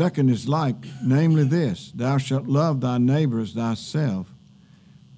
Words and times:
second 0.00 0.30
is 0.30 0.48
like, 0.48 0.86
namely 1.04 1.44
this 1.44 1.92
Thou 1.94 2.16
shalt 2.16 2.46
love 2.46 2.80
thy 2.80 2.96
neighbor 2.96 3.38
as 3.38 3.52
thyself. 3.52 4.32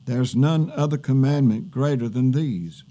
There's 0.06 0.34
none 0.34 0.72
other 0.74 0.98
commandment 0.98 1.70
greater 1.70 2.09
than 2.09 2.32
these. 2.32 2.82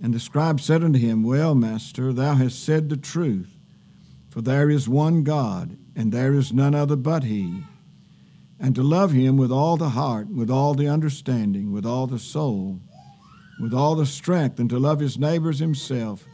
And 0.00 0.14
the 0.14 0.20
scribe 0.20 0.60
said 0.60 0.84
unto 0.84 1.00
him, 1.00 1.24
Well, 1.24 1.56
master, 1.56 2.12
thou 2.12 2.36
hast 2.36 2.62
said 2.62 2.88
the 2.88 2.96
truth, 2.96 3.58
for 4.30 4.42
there 4.42 4.70
is 4.70 4.88
one 4.88 5.24
God, 5.24 5.76
and 5.96 6.12
there 6.12 6.34
is 6.34 6.52
none 6.52 6.72
other 6.72 6.94
but 6.94 7.24
he. 7.24 7.64
And 8.60 8.76
to 8.76 8.84
love 8.84 9.10
him 9.10 9.36
with 9.36 9.50
all 9.50 9.76
the 9.76 9.96
heart, 9.98 10.28
with 10.28 10.50
all 10.50 10.74
the 10.74 10.86
understanding, 10.86 11.72
with 11.72 11.84
all 11.84 12.06
the 12.06 12.20
soul, 12.20 12.78
with 13.60 13.74
all 13.74 13.96
the 13.96 14.06
strength, 14.06 14.60
and 14.60 14.70
to 14.70 14.78
love 14.78 15.00
his 15.00 15.18
neighbors 15.18 15.58
himself 15.58 16.24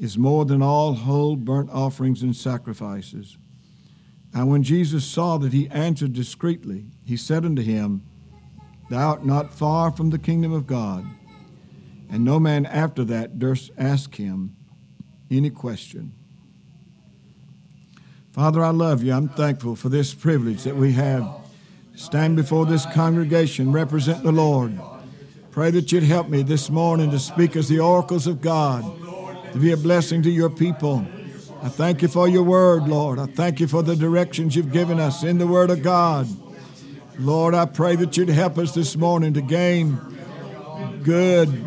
is 0.00 0.18
more 0.18 0.44
than 0.44 0.60
all 0.60 0.94
whole 0.94 1.36
burnt 1.36 1.70
offerings 1.70 2.20
and 2.20 2.34
sacrifices. 2.34 3.36
And 4.34 4.50
when 4.50 4.62
Jesus 4.62 5.04
saw 5.04 5.36
that 5.38 5.52
he 5.52 5.68
answered 5.68 6.12
discreetly, 6.12 6.86
he 7.04 7.16
said 7.16 7.44
unto 7.44 7.62
him, 7.62 8.02
Thou 8.88 9.10
art 9.10 9.26
not 9.26 9.52
far 9.52 9.90
from 9.90 10.10
the 10.10 10.18
kingdom 10.18 10.52
of 10.52 10.66
God. 10.66 11.04
And 12.10 12.24
no 12.24 12.38
man 12.38 12.66
after 12.66 13.04
that 13.04 13.38
durst 13.38 13.70
ask 13.76 14.16
him 14.16 14.56
any 15.30 15.50
question. 15.50 16.14
Father, 18.32 18.64
I 18.64 18.70
love 18.70 19.02
you. 19.02 19.12
I'm 19.12 19.28
thankful 19.28 19.76
for 19.76 19.88
this 19.90 20.14
privilege 20.14 20.62
that 20.64 20.76
we 20.76 20.92
have 20.92 21.28
stand 21.94 22.36
before 22.36 22.64
this 22.64 22.86
congregation, 22.86 23.70
represent 23.70 24.22
the 24.22 24.32
Lord. 24.32 24.78
Pray 25.50 25.70
that 25.70 25.92
you'd 25.92 26.02
help 26.02 26.28
me 26.28 26.42
this 26.42 26.70
morning 26.70 27.10
to 27.10 27.18
speak 27.18 27.56
as 27.56 27.68
the 27.68 27.78
oracles 27.78 28.26
of 28.26 28.40
God, 28.40 28.82
to 29.52 29.58
be 29.58 29.72
a 29.72 29.76
blessing 29.76 30.22
to 30.22 30.30
your 30.30 30.48
people. 30.48 31.06
I 31.62 31.68
thank 31.68 32.02
you 32.02 32.08
for 32.08 32.28
your 32.28 32.42
word, 32.42 32.88
Lord. 32.88 33.20
I 33.20 33.26
thank 33.26 33.60
you 33.60 33.68
for 33.68 33.82
the 33.82 33.94
directions 33.94 34.56
you've 34.56 34.72
given 34.72 34.98
us 34.98 35.22
in 35.22 35.38
the 35.38 35.46
word 35.46 35.70
of 35.70 35.82
God. 35.82 36.26
Lord, 37.18 37.54
I 37.54 37.66
pray 37.66 37.94
that 37.96 38.16
you'd 38.16 38.30
help 38.30 38.58
us 38.58 38.74
this 38.74 38.96
morning 38.96 39.34
to 39.34 39.40
gain 39.40 39.96
good, 41.04 41.64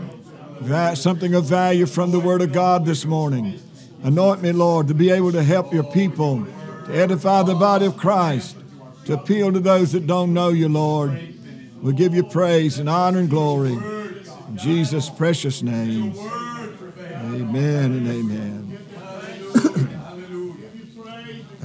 something 0.96 1.34
of 1.34 1.46
value 1.46 1.86
from 1.86 2.12
the 2.12 2.20
word 2.20 2.42
of 2.42 2.52
God 2.52 2.86
this 2.86 3.06
morning. 3.06 3.58
Anoint 4.04 4.42
me, 4.42 4.52
Lord, 4.52 4.90
to 4.90 4.94
be 4.94 5.12
able 5.12 5.32
to 5.32 5.44
help 5.44 5.74
your 5.74 5.84
people, 5.84 6.46
to 6.88 6.94
edify 6.94 7.44
the 7.44 7.56
body 7.56 7.86
of 7.86 7.96
Christ, 7.96 8.58
to 9.06 9.14
appeal 9.14 9.54
to 9.54 9.62
those 9.62 9.94
that 9.94 10.06
don't 10.08 10.34
know 10.34 10.50
you, 10.50 10.68
Lord. 10.68 11.36
We 11.82 11.94
give 11.94 12.14
you 12.14 12.24
praise 12.24 12.80
and 12.80 12.90
honor 12.90 13.20
and 13.20 13.30
glory. 13.30 13.74
In 13.74 14.58
Jesus' 14.58 15.10
precious 15.10 15.62
name. 15.62 16.14
Amen 16.18 17.94
and 17.94 18.08
amen. 18.08 18.55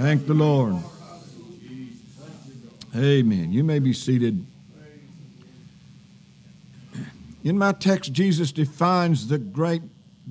Thank 0.01 0.27
the 0.27 0.33
Lord. 0.33 0.77
Amen. 2.97 3.53
You 3.53 3.62
may 3.62 3.81
be 3.81 3.93
seated. 3.93 4.47
In 7.45 7.59
my 7.59 7.73
text, 7.73 8.11
Jesus 8.11 8.51
defines 8.51 9.29
the 9.29 9.37
great 9.37 9.83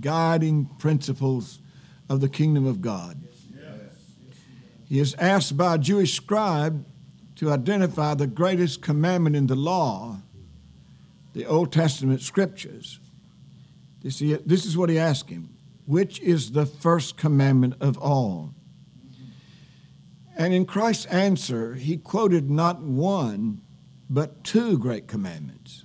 guiding 0.01 0.65
principles 0.79 1.59
of 2.09 2.19
the 2.19 2.27
kingdom 2.27 2.65
of 2.65 2.81
God. 2.81 3.21
He 4.87 4.99
is 4.99 5.13
asked 5.19 5.55
by 5.55 5.75
a 5.75 5.77
Jewish 5.77 6.15
scribe 6.15 6.83
to 7.35 7.51
identify 7.51 8.15
the 8.15 8.25
greatest 8.25 8.81
commandment 8.81 9.35
in 9.35 9.45
the 9.45 9.55
law, 9.55 10.17
the 11.33 11.45
Old 11.45 11.71
Testament 11.71 12.21
scriptures. 12.21 12.99
This 14.01 14.19
is 14.65 14.75
what 14.75 14.89
he 14.89 14.97
asked 14.97 15.29
him 15.29 15.49
Which 15.85 16.19
is 16.21 16.53
the 16.53 16.65
first 16.65 17.17
commandment 17.17 17.75
of 17.79 17.99
all? 17.99 18.55
And 20.39 20.53
in 20.53 20.65
Christ's 20.65 21.05
answer, 21.07 21.73
he 21.73 21.97
quoted 21.97 22.49
not 22.49 22.81
one, 22.81 23.59
but 24.09 24.41
two 24.41 24.77
great 24.77 25.05
commandments. 25.05 25.83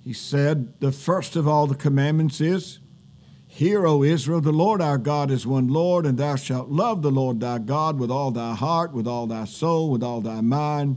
He 0.00 0.14
said, 0.14 0.80
The 0.80 0.92
first 0.92 1.36
of 1.36 1.46
all 1.46 1.66
the 1.66 1.74
commandments 1.74 2.40
is, 2.40 2.80
Hear, 3.46 3.86
O 3.86 4.02
Israel, 4.02 4.40
the 4.40 4.50
Lord 4.50 4.80
our 4.80 4.96
God 4.96 5.30
is 5.30 5.46
one 5.46 5.68
Lord, 5.68 6.06
and 6.06 6.16
thou 6.16 6.36
shalt 6.36 6.70
love 6.70 7.02
the 7.02 7.10
Lord 7.10 7.38
thy 7.38 7.58
God 7.58 7.98
with 7.98 8.10
all 8.10 8.30
thy 8.30 8.54
heart, 8.54 8.94
with 8.94 9.06
all 9.06 9.26
thy 9.26 9.44
soul, 9.44 9.90
with 9.90 10.02
all 10.02 10.22
thy 10.22 10.40
mind, 10.40 10.96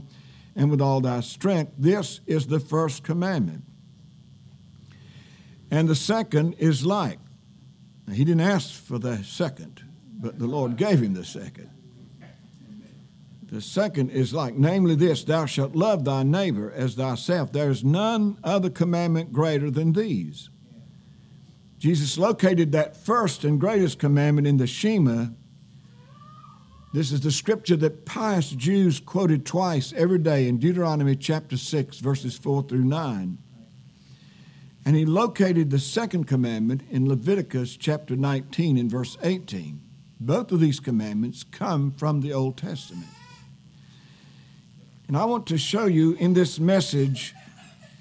and 0.56 0.70
with 0.70 0.80
all 0.80 1.02
thy 1.02 1.20
strength. 1.20 1.72
This 1.76 2.22
is 2.26 2.46
the 2.46 2.60
first 2.60 3.04
commandment. 3.04 3.64
And 5.70 5.86
the 5.86 5.94
second 5.94 6.54
is 6.54 6.86
like. 6.86 7.18
Now, 8.06 8.14
he 8.14 8.24
didn't 8.24 8.40
ask 8.40 8.72
for 8.72 8.98
the 8.98 9.22
second, 9.22 9.82
but 10.18 10.38
the 10.38 10.46
Lord 10.46 10.78
gave 10.78 11.02
him 11.02 11.12
the 11.12 11.26
second. 11.26 11.70
The 13.50 13.60
second 13.60 14.10
is 14.10 14.32
like, 14.32 14.54
namely 14.54 14.94
this 14.94 15.24
Thou 15.24 15.44
shalt 15.44 15.74
love 15.74 16.04
thy 16.04 16.22
neighbor 16.22 16.70
as 16.70 16.94
thyself. 16.94 17.50
There 17.50 17.70
is 17.70 17.82
none 17.82 18.38
other 18.44 18.70
commandment 18.70 19.32
greater 19.32 19.72
than 19.72 19.92
these. 19.92 20.50
Jesus 21.78 22.16
located 22.16 22.70
that 22.72 22.96
first 22.96 23.42
and 23.42 23.58
greatest 23.58 23.98
commandment 23.98 24.46
in 24.46 24.58
the 24.58 24.68
Shema. 24.68 25.28
This 26.92 27.10
is 27.10 27.22
the 27.22 27.32
scripture 27.32 27.76
that 27.76 28.04
pious 28.06 28.50
Jews 28.50 29.00
quoted 29.00 29.44
twice 29.44 29.92
every 29.96 30.18
day 30.18 30.46
in 30.46 30.58
Deuteronomy 30.58 31.16
chapter 31.16 31.56
6, 31.56 31.98
verses 31.98 32.38
4 32.38 32.64
through 32.64 32.84
9. 32.84 33.38
And 34.84 34.96
he 34.96 35.04
located 35.04 35.70
the 35.70 35.78
second 35.78 36.24
commandment 36.24 36.82
in 36.88 37.08
Leviticus 37.08 37.76
chapter 37.76 38.14
19 38.14 38.76
in 38.76 38.88
verse 38.88 39.18
18. 39.22 39.80
Both 40.20 40.52
of 40.52 40.60
these 40.60 40.78
commandments 40.78 41.42
come 41.42 41.92
from 41.92 42.20
the 42.20 42.32
Old 42.32 42.56
Testament. 42.56 43.06
And 45.10 45.16
I 45.16 45.24
want 45.24 45.48
to 45.48 45.58
show 45.58 45.86
you 45.86 46.12
in 46.20 46.34
this 46.34 46.60
message, 46.60 47.34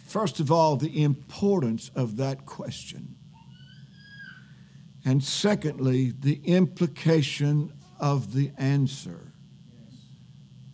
first 0.06 0.40
of 0.40 0.52
all, 0.52 0.76
the 0.76 1.02
importance 1.02 1.90
of 1.96 2.18
that 2.18 2.46
question. 2.46 3.16
And 5.04 5.24
secondly, 5.24 6.12
the 6.12 6.40
implication 6.46 7.74
of 8.00 8.36
the 8.36 8.52
answer. 8.60 9.34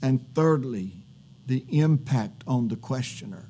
And 0.01 0.25
thirdly, 0.35 1.05
the 1.45 1.65
impact 1.69 2.43
on 2.45 2.67
the 2.67 2.75
questioner. 2.75 3.49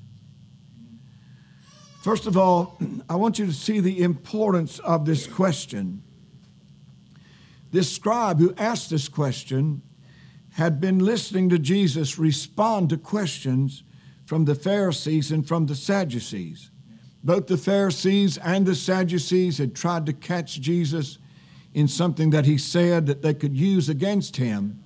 First 2.04 2.28
of 2.28 2.38
all, 2.38 2.78
I 3.10 3.16
want 3.16 3.40
you 3.40 3.48
to 3.48 3.54
see 3.54 3.80
the 3.80 4.04
importance 4.04 4.78
of 4.78 5.08
this 5.08 5.26
question. 5.26 6.04
This 7.72 7.92
scribe 7.96 8.38
who 8.38 8.54
asked 8.60 8.92
this 8.92 9.10
question 9.10 9.82
had 10.56 10.80
been 10.80 11.00
listening 11.00 11.50
to 11.50 11.60
Jesus 11.60 12.18
respond 12.18 12.90
to 12.90 12.98
questions 12.98 13.84
from 14.26 14.46
the 14.46 14.56
Pharisees 14.56 15.30
and 15.30 15.46
from 15.46 15.66
the 15.66 15.76
Sadducees. 15.76 16.72
Both 17.22 17.48
the 17.48 17.58
Pharisees 17.58 18.38
and 18.38 18.66
the 18.66 18.74
Sadducees 18.74 19.58
had 19.58 19.76
tried 19.76 20.06
to 20.06 20.14
catch 20.14 20.62
Jesus 20.62 21.18
in 21.74 21.90
something 21.90 22.30
that 22.30 22.46
he 22.46 22.58
said 22.58 23.06
that 23.08 23.22
they 23.22 23.34
could 23.34 23.58
use 23.58 23.90
against 23.90 24.38
him. 24.38 24.82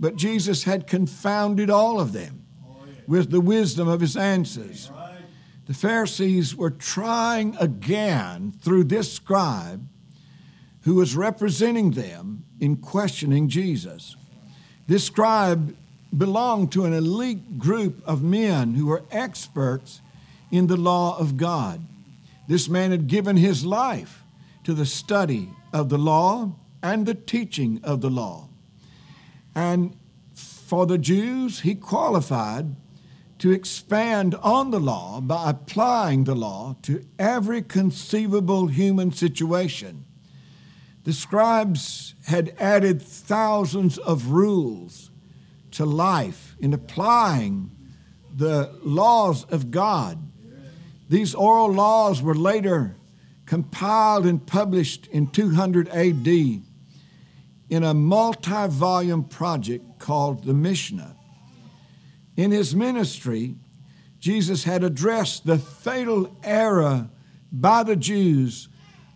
But 0.00 0.16
Jesus 0.16 0.64
had 0.64 0.88
confounded 0.88 1.70
all 1.70 2.00
of 2.00 2.12
them 2.12 2.44
with 3.06 3.30
the 3.30 3.40
wisdom 3.40 3.86
of 3.86 4.00
his 4.00 4.16
answers. 4.16 4.90
The 5.66 5.74
Pharisees 5.74 6.56
were 6.56 6.70
trying 6.70 7.56
again 7.60 8.54
through 8.60 8.84
this 8.84 9.12
scribe 9.12 9.86
who 10.80 10.96
was 10.96 11.14
representing 11.14 11.92
them 11.92 12.44
in 12.58 12.78
questioning 12.78 13.48
Jesus. 13.48 14.16
This 14.90 15.04
scribe 15.04 15.76
belonged 16.18 16.72
to 16.72 16.84
an 16.84 16.92
elite 16.92 17.60
group 17.60 18.02
of 18.08 18.24
men 18.24 18.74
who 18.74 18.86
were 18.86 19.04
experts 19.12 20.00
in 20.50 20.66
the 20.66 20.76
law 20.76 21.16
of 21.16 21.36
God. 21.36 21.86
This 22.48 22.68
man 22.68 22.90
had 22.90 23.06
given 23.06 23.36
his 23.36 23.64
life 23.64 24.24
to 24.64 24.74
the 24.74 24.84
study 24.84 25.50
of 25.72 25.90
the 25.90 25.96
law 25.96 26.56
and 26.82 27.06
the 27.06 27.14
teaching 27.14 27.80
of 27.84 28.00
the 28.00 28.10
law. 28.10 28.48
And 29.54 29.96
for 30.34 30.86
the 30.86 30.98
Jews, 30.98 31.60
he 31.60 31.76
qualified 31.76 32.74
to 33.38 33.52
expand 33.52 34.34
on 34.42 34.72
the 34.72 34.80
law 34.80 35.20
by 35.20 35.50
applying 35.50 36.24
the 36.24 36.34
law 36.34 36.74
to 36.82 37.06
every 37.16 37.62
conceivable 37.62 38.66
human 38.66 39.12
situation. 39.12 40.04
The 41.04 41.12
scribes 41.12 42.14
had 42.30 42.54
added 42.58 43.02
thousands 43.02 43.98
of 43.98 44.28
rules 44.28 45.10
to 45.72 45.84
life 45.84 46.56
in 46.60 46.72
applying 46.72 47.70
the 48.34 48.72
laws 48.82 49.44
of 49.44 49.70
God. 49.70 50.18
These 51.08 51.34
oral 51.34 51.72
laws 51.72 52.22
were 52.22 52.34
later 52.34 52.96
compiled 53.46 54.26
and 54.26 54.46
published 54.46 55.08
in 55.08 55.26
200 55.26 55.88
AD 55.88 56.28
in 56.28 56.62
a 57.82 57.92
multi 57.92 58.68
volume 58.68 59.24
project 59.24 59.98
called 59.98 60.44
the 60.44 60.54
Mishnah. 60.54 61.16
In 62.36 62.52
his 62.52 62.76
ministry, 62.76 63.56
Jesus 64.20 64.62
had 64.64 64.84
addressed 64.84 65.46
the 65.46 65.58
fatal 65.58 66.36
error 66.44 67.10
by 67.50 67.82
the 67.82 67.96
Jews 67.96 68.68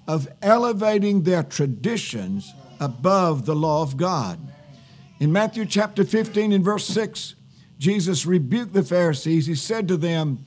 of 0.08 0.26
elevating 0.42 1.22
their 1.22 1.44
traditions 1.44 2.52
above 2.84 3.46
the 3.46 3.54
law 3.56 3.82
of 3.82 3.96
God. 3.96 4.38
In 5.18 5.32
Matthew 5.32 5.64
chapter 5.64 6.04
15 6.04 6.52
and 6.52 6.64
verse 6.64 6.86
6, 6.86 7.34
Jesus 7.78 8.26
rebuked 8.26 8.72
the 8.72 8.82
Pharisees. 8.82 9.46
He 9.46 9.54
said 9.54 9.88
to 9.88 9.96
them, 9.96 10.44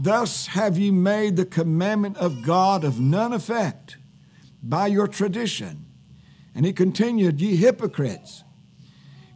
Thus 0.00 0.48
have 0.48 0.78
ye 0.78 0.90
made 0.90 1.36
the 1.36 1.44
commandment 1.44 2.16
of 2.16 2.42
God 2.42 2.84
of 2.84 3.00
none 3.00 3.32
effect 3.32 3.96
by 4.62 4.86
your 4.86 5.08
tradition. 5.08 5.86
And 6.54 6.64
he 6.64 6.72
continued, 6.72 7.40
Ye 7.40 7.56
hypocrites, 7.56 8.44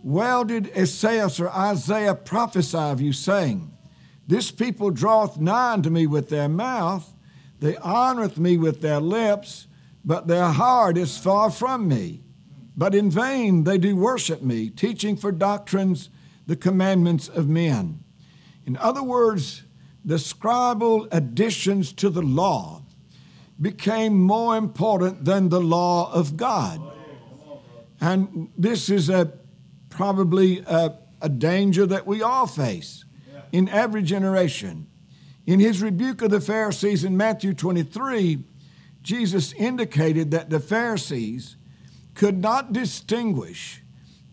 well 0.02 0.44
did 0.44 0.68
Esaias 0.76 1.38
or 1.38 1.48
Isaiah 1.50 2.14
prophesy 2.14 2.76
of 2.76 3.00
you, 3.00 3.12
saying, 3.12 3.72
This 4.26 4.50
people 4.50 4.90
draweth 4.90 5.38
nigh 5.38 5.74
unto 5.74 5.90
me 5.90 6.06
with 6.06 6.28
their 6.28 6.48
mouth, 6.48 7.12
they 7.60 7.74
honoreth 7.74 8.38
me 8.38 8.56
with 8.56 8.80
their 8.80 9.00
lips, 9.00 9.68
but 10.04 10.26
their 10.26 10.48
heart 10.48 10.96
is 10.96 11.18
far 11.18 11.50
from 11.50 11.88
me. 11.88 12.22
But 12.76 12.94
in 12.94 13.10
vain 13.10 13.64
they 13.64 13.78
do 13.78 13.94
worship 13.96 14.42
me, 14.42 14.70
teaching 14.70 15.16
for 15.16 15.32
doctrines 15.32 16.10
the 16.46 16.56
commandments 16.56 17.28
of 17.28 17.48
men. 17.48 18.02
In 18.66 18.76
other 18.76 19.02
words, 19.02 19.64
the 20.04 20.16
scribal 20.16 21.06
additions 21.12 21.92
to 21.94 22.10
the 22.10 22.22
law 22.22 22.82
became 23.60 24.20
more 24.20 24.56
important 24.56 25.24
than 25.24 25.48
the 25.48 25.60
law 25.60 26.12
of 26.12 26.36
God. 26.36 26.80
And 28.00 28.50
this 28.58 28.88
is 28.90 29.08
a 29.08 29.32
probably 29.88 30.60
a, 30.60 30.98
a 31.20 31.28
danger 31.28 31.86
that 31.86 32.06
we 32.06 32.22
all 32.22 32.46
face 32.46 33.04
in 33.52 33.68
every 33.68 34.02
generation. 34.02 34.88
In 35.46 35.60
his 35.60 35.82
rebuke 35.82 36.22
of 36.22 36.30
the 36.30 36.40
Pharisees 36.40 37.04
in 37.04 37.16
Matthew 37.16 37.52
23, 37.52 38.42
Jesus 39.02 39.52
indicated 39.52 40.30
that 40.30 40.50
the 40.50 40.60
Pharisees 40.60 41.56
could 42.14 42.38
not 42.38 42.72
distinguish 42.72 43.82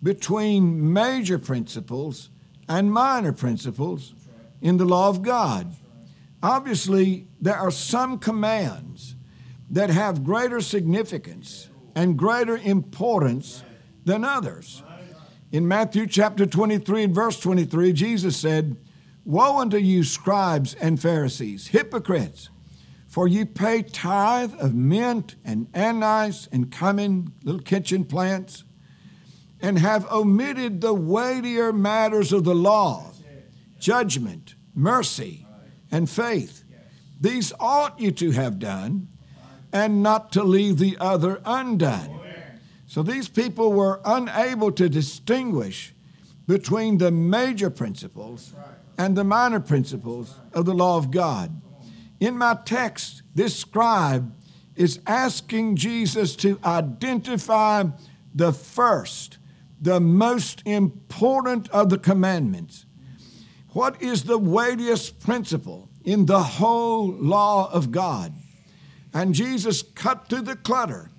between 0.02 0.94
major 0.94 1.40
principles 1.40 2.30
and 2.68 2.92
minor 2.92 3.34
principles 3.34 4.14
in 4.62 4.78
the 4.78 4.86
law 4.86 5.10
of 5.10 5.22
God. 5.22 5.76
Obviously, 6.42 7.28
there 7.42 7.56
are 7.56 7.72
some 7.72 8.20
commands 8.20 9.16
that 9.70 9.90
have 9.90 10.24
greater 10.24 10.62
significance 10.62 11.70
and 11.96 12.18
greater 12.18 12.58
importance 12.58 13.64
than 14.06 14.24
others. 14.24 14.84
In 15.52 15.68
Matthew 15.68 16.06
chapter 16.06 16.46
23 16.46 17.06
and 17.06 17.16
verse 17.16 17.40
23, 17.40 17.92
Jesus 17.92 18.38
said, 18.38 18.78
Woe 19.26 19.60
unto 19.60 19.78
you, 19.78 20.04
scribes 20.04 20.76
and 20.76 21.02
Pharisees, 21.02 21.68
hypocrites! 21.68 22.50
For 23.10 23.28
ye 23.28 23.44
pay 23.44 23.82
tithe 23.82 24.54
of 24.60 24.76
mint 24.76 25.36
and 25.44 25.68
anise 25.74 26.48
and 26.52 26.72
cumin, 26.72 27.34
little 27.44 27.60
kitchen 27.60 28.06
plants, 28.06 28.64
and 29.60 29.80
have 29.80 30.10
omitted 30.12 30.80
the 30.80 30.94
weightier 30.94 31.74
matters 31.74 32.32
of 32.32 32.44
the 32.44 32.54
law, 32.54 33.12
judgment, 33.80 34.54
mercy, 34.76 35.48
and 35.92 36.08
faith. 36.08 36.64
These 37.20 37.52
ought 37.60 38.00
you 38.00 38.12
to 38.12 38.30
have 38.32 38.60
done, 38.60 39.08
and 39.74 40.04
not 40.04 40.32
to 40.34 40.44
leave 40.44 40.78
the 40.78 40.96
other 41.00 41.42
undone. 41.46 42.22
So 42.86 43.02
these 43.02 43.28
people 43.28 43.74
were 43.74 44.02
unable 44.06 44.72
to 44.74 44.88
distinguish 44.88 45.96
between 46.48 47.00
the 47.00 47.12
major 47.12 47.72
principles 47.72 48.54
and 49.00 49.16
the 49.16 49.24
minor 49.24 49.60
principles 49.60 50.36
of 50.54 50.66
the 50.66 50.76
law 50.76 50.98
of 50.98 51.10
God. 51.10 51.60
In 52.20 52.38
my 52.38 52.58
text, 52.66 53.22
this 53.34 53.56
scribe 53.56 54.34
is 54.76 55.00
asking 55.08 55.78
Jesus 55.78 56.36
to 56.38 56.60
identify 56.66 57.86
the 58.34 58.52
first, 58.52 59.38
the 59.82 60.00
most 60.00 60.62
important 60.66 61.70
of 61.70 61.90
the 61.90 61.98
commandments. 61.98 62.86
What 63.70 64.02
is 64.02 64.24
the 64.24 64.38
weightiest 64.38 65.20
principle 65.20 65.90
in 66.04 66.26
the 66.26 66.44
whole 66.44 67.08
law 67.08 67.72
of 67.72 67.92
God? 67.92 68.34
And 69.14 69.34
Jesus 69.34 69.82
cut 69.82 70.28
through 70.28 70.42
the 70.42 70.56
clutter 70.56 71.12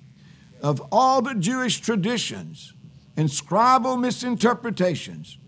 of 0.61 0.83
all 0.93 1.23
the 1.23 1.35
Jewish 1.35 1.81
traditions 1.81 2.75
and 3.17 3.29
scribal 3.29 3.99
misinterpretations. 3.99 5.39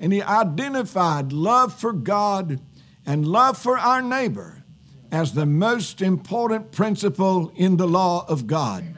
And 0.00 0.12
he 0.12 0.22
identified 0.22 1.32
love 1.32 1.72
for 1.78 1.92
God 1.92 2.60
and 3.06 3.26
love 3.26 3.56
for 3.56 3.78
our 3.78 4.02
neighbor 4.02 4.64
as 5.10 5.32
the 5.32 5.46
most 5.46 6.02
important 6.02 6.72
principle 6.72 7.52
in 7.56 7.76
the 7.76 7.86
law 7.86 8.24
of 8.28 8.46
God. 8.46 8.82
Amen. 8.82 8.96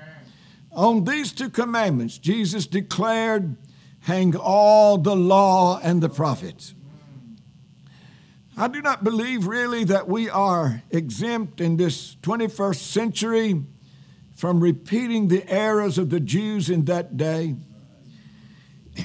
On 0.72 1.04
these 1.04 1.32
two 1.32 1.50
commandments, 1.50 2.18
Jesus 2.18 2.66
declared, 2.66 3.56
Hang 4.00 4.36
all 4.36 4.96
the 4.96 5.16
law 5.16 5.80
and 5.82 6.02
the 6.02 6.08
prophets. 6.08 6.74
I 8.56 8.68
do 8.68 8.80
not 8.80 9.04
believe 9.04 9.46
really 9.46 9.84
that 9.84 10.08
we 10.08 10.28
are 10.28 10.82
exempt 10.90 11.60
in 11.60 11.76
this 11.76 12.16
21st 12.22 12.76
century 12.76 13.62
from 14.34 14.60
repeating 14.60 15.28
the 15.28 15.48
errors 15.48 15.98
of 15.98 16.10
the 16.10 16.20
Jews 16.20 16.70
in 16.70 16.84
that 16.86 17.16
day. 17.16 17.56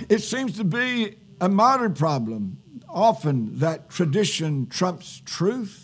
It 0.10 0.20
seems 0.20 0.58
to 0.58 0.64
be 0.64 1.18
a 1.40 1.50
modern 1.50 1.94
problem 1.94 2.58
often 2.88 3.60
that 3.60 3.90
tradition 3.90 4.68
trumps 4.68 5.22
truth 5.26 5.83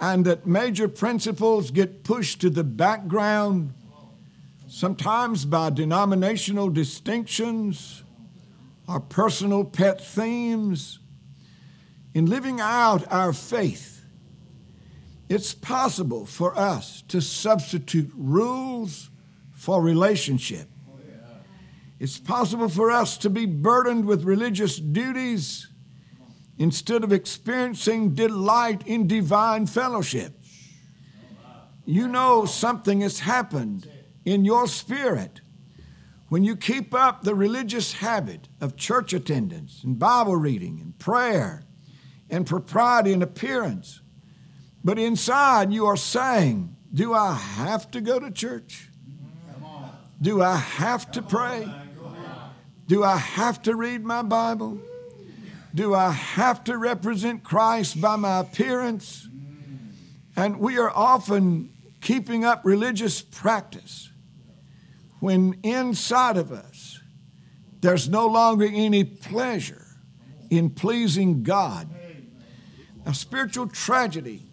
and 0.00 0.24
that 0.24 0.46
major 0.46 0.88
principles 0.88 1.70
get 1.70 2.02
pushed 2.04 2.40
to 2.40 2.48
the 2.50 2.64
background, 2.64 3.74
sometimes 4.66 5.44
by 5.44 5.68
denominational 5.68 6.70
distinctions 6.70 8.02
or 8.88 8.98
personal 8.98 9.64
pet 9.64 10.00
themes. 10.00 10.98
In 12.14 12.26
living 12.26 12.60
out 12.60 13.04
our 13.12 13.32
faith, 13.32 14.04
it's 15.28 15.54
possible 15.54 16.26
for 16.26 16.58
us 16.58 17.02
to 17.08 17.20
substitute 17.20 18.10
rules 18.16 19.10
for 19.52 19.80
relationship. 19.82 20.68
It's 22.00 22.18
possible 22.18 22.70
for 22.70 22.90
us 22.90 23.18
to 23.18 23.28
be 23.28 23.44
burdened 23.44 24.06
with 24.06 24.24
religious 24.24 24.78
duties 24.78 25.69
instead 26.60 27.02
of 27.02 27.12
experiencing 27.12 28.14
delight 28.14 28.86
in 28.86 29.08
divine 29.08 29.66
fellowship. 29.66 30.38
You 31.84 32.06
know 32.06 32.44
something 32.44 33.00
has 33.00 33.18
happened 33.20 33.90
in 34.24 34.44
your 34.44 34.68
spirit 34.68 35.40
when 36.28 36.44
you 36.44 36.54
keep 36.54 36.94
up 36.94 37.24
the 37.24 37.34
religious 37.34 37.94
habit 37.94 38.48
of 38.60 38.76
church 38.76 39.12
attendance 39.12 39.82
and 39.82 39.98
Bible 39.98 40.36
reading 40.36 40.78
and 40.80 40.96
prayer 40.96 41.64
and 42.28 42.46
propriety 42.46 43.12
and 43.12 43.24
appearance 43.24 44.00
but 44.82 44.98
inside, 44.98 45.72
you 45.72 45.86
are 45.86 45.96
saying, 45.96 46.76
Do 46.92 47.12
I 47.12 47.34
have 47.34 47.90
to 47.90 48.00
go 48.00 48.18
to 48.18 48.30
church? 48.30 48.90
Do 50.20 50.42
I 50.42 50.56
have 50.56 51.10
to 51.12 51.22
pray? 51.22 51.68
Do 52.86 53.04
I 53.04 53.16
have 53.16 53.62
to 53.62 53.74
read 53.74 54.04
my 54.04 54.22
Bible? 54.22 54.80
Do 55.74 55.94
I 55.94 56.10
have 56.10 56.64
to 56.64 56.76
represent 56.76 57.44
Christ 57.44 58.00
by 58.00 58.16
my 58.16 58.40
appearance? 58.40 59.28
And 60.36 60.58
we 60.58 60.78
are 60.78 60.90
often 60.90 61.70
keeping 62.00 62.44
up 62.44 62.62
religious 62.64 63.20
practice 63.20 64.10
when 65.20 65.58
inside 65.62 66.36
of 66.36 66.50
us 66.50 67.00
there's 67.80 68.08
no 68.08 68.26
longer 68.26 68.68
any 68.70 69.04
pleasure 69.04 69.86
in 70.50 70.70
pleasing 70.70 71.42
God. 71.42 71.88
A 73.06 73.14
spiritual 73.14 73.68
tragedy 73.68 74.50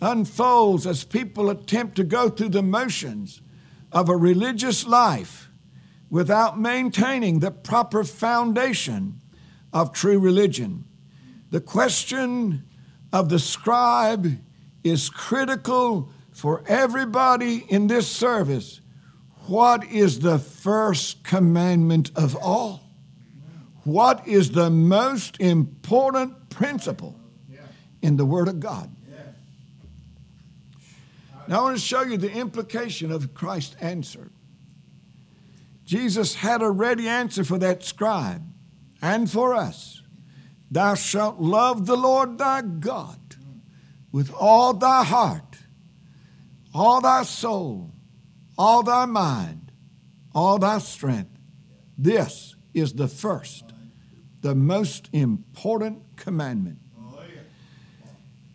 unfolds 0.00 0.86
as 0.86 1.04
people 1.04 1.50
attempt 1.50 1.96
to 1.96 2.04
go 2.04 2.28
through 2.28 2.48
the 2.50 2.62
motions 2.62 3.40
of 3.92 4.08
a 4.08 4.16
religious 4.16 4.86
life 4.86 5.50
without 6.08 6.58
maintaining 6.58 7.38
the 7.38 7.50
proper 7.50 8.04
foundation 8.04 9.19
of 9.72 9.92
true 9.92 10.18
religion. 10.18 10.84
The 11.50 11.60
question 11.60 12.64
of 13.12 13.28
the 13.28 13.38
scribe 13.38 14.38
is 14.84 15.10
critical 15.10 16.10
for 16.32 16.62
everybody 16.66 17.64
in 17.68 17.86
this 17.86 18.08
service. 18.08 18.80
What 19.46 19.84
is 19.84 20.20
the 20.20 20.38
first 20.38 21.24
commandment 21.24 22.10
of 22.14 22.36
all? 22.36 22.82
What 23.84 24.26
is 24.26 24.52
the 24.52 24.70
most 24.70 25.40
important 25.40 26.50
principle 26.50 27.18
in 28.02 28.16
the 28.16 28.24
Word 28.24 28.48
of 28.48 28.60
God? 28.60 28.94
Now, 31.48 31.60
I 31.60 31.62
want 31.62 31.76
to 31.76 31.82
show 31.82 32.02
you 32.02 32.16
the 32.16 32.30
implication 32.30 33.10
of 33.10 33.34
Christ's 33.34 33.74
answer. 33.80 34.30
Jesus 35.84 36.36
had 36.36 36.62
a 36.62 36.70
ready 36.70 37.08
answer 37.08 37.42
for 37.42 37.58
that 37.58 37.82
scribe 37.82 38.49
and 39.02 39.30
for 39.30 39.54
us. 39.54 40.02
Thou 40.70 40.94
shalt 40.94 41.40
love 41.40 41.86
the 41.86 41.96
Lord 41.96 42.38
thy 42.38 42.62
God 42.62 43.18
with 44.12 44.32
all 44.32 44.74
thy 44.74 45.04
heart, 45.04 45.58
all 46.74 47.00
thy 47.00 47.22
soul, 47.24 47.92
all 48.56 48.82
thy 48.82 49.04
mind, 49.04 49.72
all 50.34 50.58
thy 50.58 50.78
strength. 50.78 51.38
This 51.98 52.54
is 52.72 52.94
the 52.94 53.08
first, 53.08 53.72
the 54.42 54.54
most 54.54 55.08
important 55.12 56.02
commandment. 56.16 56.78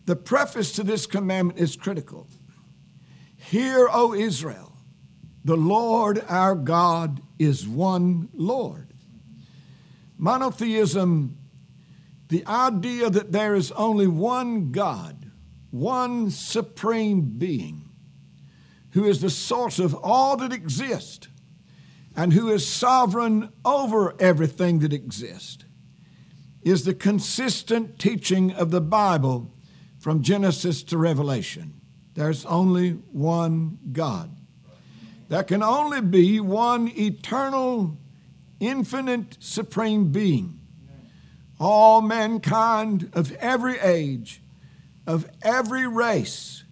The 0.05 0.15
preface 0.15 0.71
to 0.73 0.83
this 0.83 1.07
commandment 1.07 1.59
is 1.59 1.75
critical. 1.75 2.27
Hear, 3.37 3.89
O 3.91 4.13
Israel, 4.13 4.73
the 5.43 5.57
Lord 5.57 6.23
our 6.27 6.55
God 6.55 7.21
is 7.37 7.67
one 7.67 8.29
Lord. 8.33 8.94
Monotheism, 10.17 11.37
the 12.29 12.45
idea 12.47 13.09
that 13.09 13.31
there 13.31 13.55
is 13.55 13.71
only 13.73 14.07
one 14.07 14.71
God, 14.71 15.31
one 15.71 16.31
supreme 16.31 17.37
being, 17.37 17.89
who 18.91 19.05
is 19.05 19.21
the 19.21 19.29
source 19.29 19.77
of 19.77 19.93
all 19.95 20.37
that 20.37 20.53
exists 20.53 21.27
and 22.15 22.33
who 22.33 22.49
is 22.49 22.65
sovereign 22.65 23.49
over 23.65 24.15
everything 24.19 24.79
that 24.79 24.93
exists, 24.93 25.65
is 26.63 26.85
the 26.85 26.93
consistent 26.93 27.99
teaching 27.99 28.51
of 28.51 28.71
the 28.71 28.81
Bible 28.81 29.53
from 29.99 30.23
Genesis 30.23 30.81
to 30.83 30.97
Revelation. 30.97 31.81
There's 32.13 32.45
only 32.45 32.91
one 32.91 33.77
God. 33.91 34.35
There 35.27 35.43
can 35.43 35.61
only 35.61 36.01
be 36.01 36.39
one 36.39 36.91
eternal, 36.95 37.97
infinite, 38.59 39.37
supreme 39.39 40.11
being. 40.11 40.59
All 41.59 42.01
mankind 42.01 43.09
of 43.13 43.31
every 43.33 43.79
age, 43.79 44.41
of 45.07 45.29
every 45.41 45.87
race, 45.87 46.63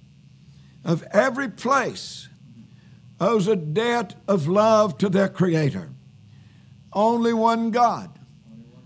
of 0.84 1.04
every 1.12 1.50
place 1.50 2.28
owes 3.20 3.48
a 3.48 3.56
debt 3.56 4.16
of 4.28 4.48
love 4.48 4.98
to 4.98 5.10
their 5.10 5.30
Creator. 5.30 5.92
Only 6.92 7.34
one 7.34 7.72
God. 7.72 8.20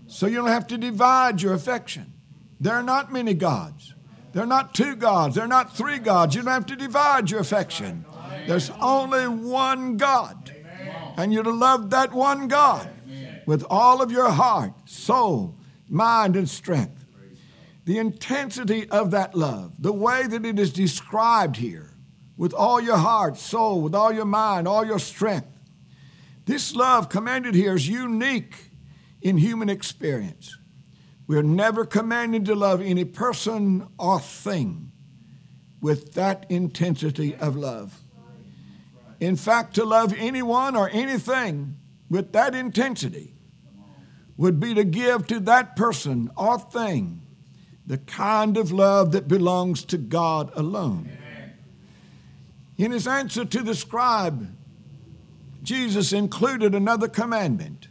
So 0.06 0.26
you 0.26 0.36
don't 0.36 0.48
have 0.48 0.66
to 0.68 0.78
divide 0.78 1.42
your 1.42 1.52
affection. 1.54 2.12
There 2.60 2.74
are 2.74 2.82
not 2.82 3.12
many 3.12 3.34
gods. 3.34 3.94
There 4.32 4.42
are 4.42 4.46
not 4.46 4.74
two 4.74 4.96
gods. 4.96 5.34
There 5.34 5.44
are 5.44 5.48
not 5.48 5.76
three 5.76 5.98
gods. 5.98 6.34
You 6.34 6.42
don't 6.42 6.52
have 6.52 6.66
to 6.66 6.76
divide 6.76 7.30
your 7.30 7.40
affection. 7.40 8.04
There's 8.46 8.70
only 8.80 9.26
one 9.26 9.96
God. 9.96 10.54
And 11.18 11.32
you're 11.32 11.42
to 11.42 11.50
love 11.50 11.90
that 11.90 12.12
one 12.12 12.46
God 12.46 12.88
with 13.44 13.64
all 13.68 14.00
of 14.00 14.12
your 14.12 14.30
heart, 14.30 14.72
soul, 14.88 15.56
mind, 15.88 16.36
and 16.36 16.48
strength. 16.48 17.06
The 17.86 17.98
intensity 17.98 18.88
of 18.88 19.10
that 19.10 19.34
love, 19.34 19.82
the 19.82 19.92
way 19.92 20.28
that 20.28 20.46
it 20.46 20.60
is 20.60 20.72
described 20.72 21.56
here, 21.56 21.96
with 22.36 22.54
all 22.54 22.80
your 22.80 22.98
heart, 22.98 23.36
soul, 23.36 23.82
with 23.82 23.96
all 23.96 24.12
your 24.12 24.26
mind, 24.26 24.68
all 24.68 24.86
your 24.86 25.00
strength. 25.00 25.48
This 26.44 26.76
love 26.76 27.08
commanded 27.08 27.56
here 27.56 27.74
is 27.74 27.88
unique 27.88 28.70
in 29.20 29.38
human 29.38 29.68
experience. 29.68 30.56
We're 31.26 31.42
never 31.42 31.84
commanded 31.84 32.44
to 32.44 32.54
love 32.54 32.80
any 32.80 33.04
person 33.04 33.88
or 33.98 34.20
thing 34.20 34.92
with 35.80 36.14
that 36.14 36.46
intensity 36.48 37.34
of 37.34 37.56
love. 37.56 38.04
In 39.20 39.36
fact, 39.36 39.74
to 39.74 39.84
love 39.84 40.14
anyone 40.16 40.76
or 40.76 40.88
anything 40.90 41.76
with 42.08 42.32
that 42.32 42.54
intensity 42.54 43.34
would 44.36 44.60
be 44.60 44.74
to 44.74 44.84
give 44.84 45.26
to 45.26 45.40
that 45.40 45.74
person 45.76 46.30
or 46.36 46.58
thing 46.58 47.22
the 47.86 47.98
kind 47.98 48.56
of 48.56 48.70
love 48.70 49.12
that 49.12 49.26
belongs 49.26 49.84
to 49.86 49.98
God 49.98 50.52
alone. 50.54 51.10
In 52.76 52.92
his 52.92 53.08
answer 53.08 53.44
to 53.44 53.62
the 53.62 53.74
scribe, 53.74 54.54
Jesus 55.62 56.12
included 56.12 56.74
another 56.74 57.08
commandment 57.08 57.88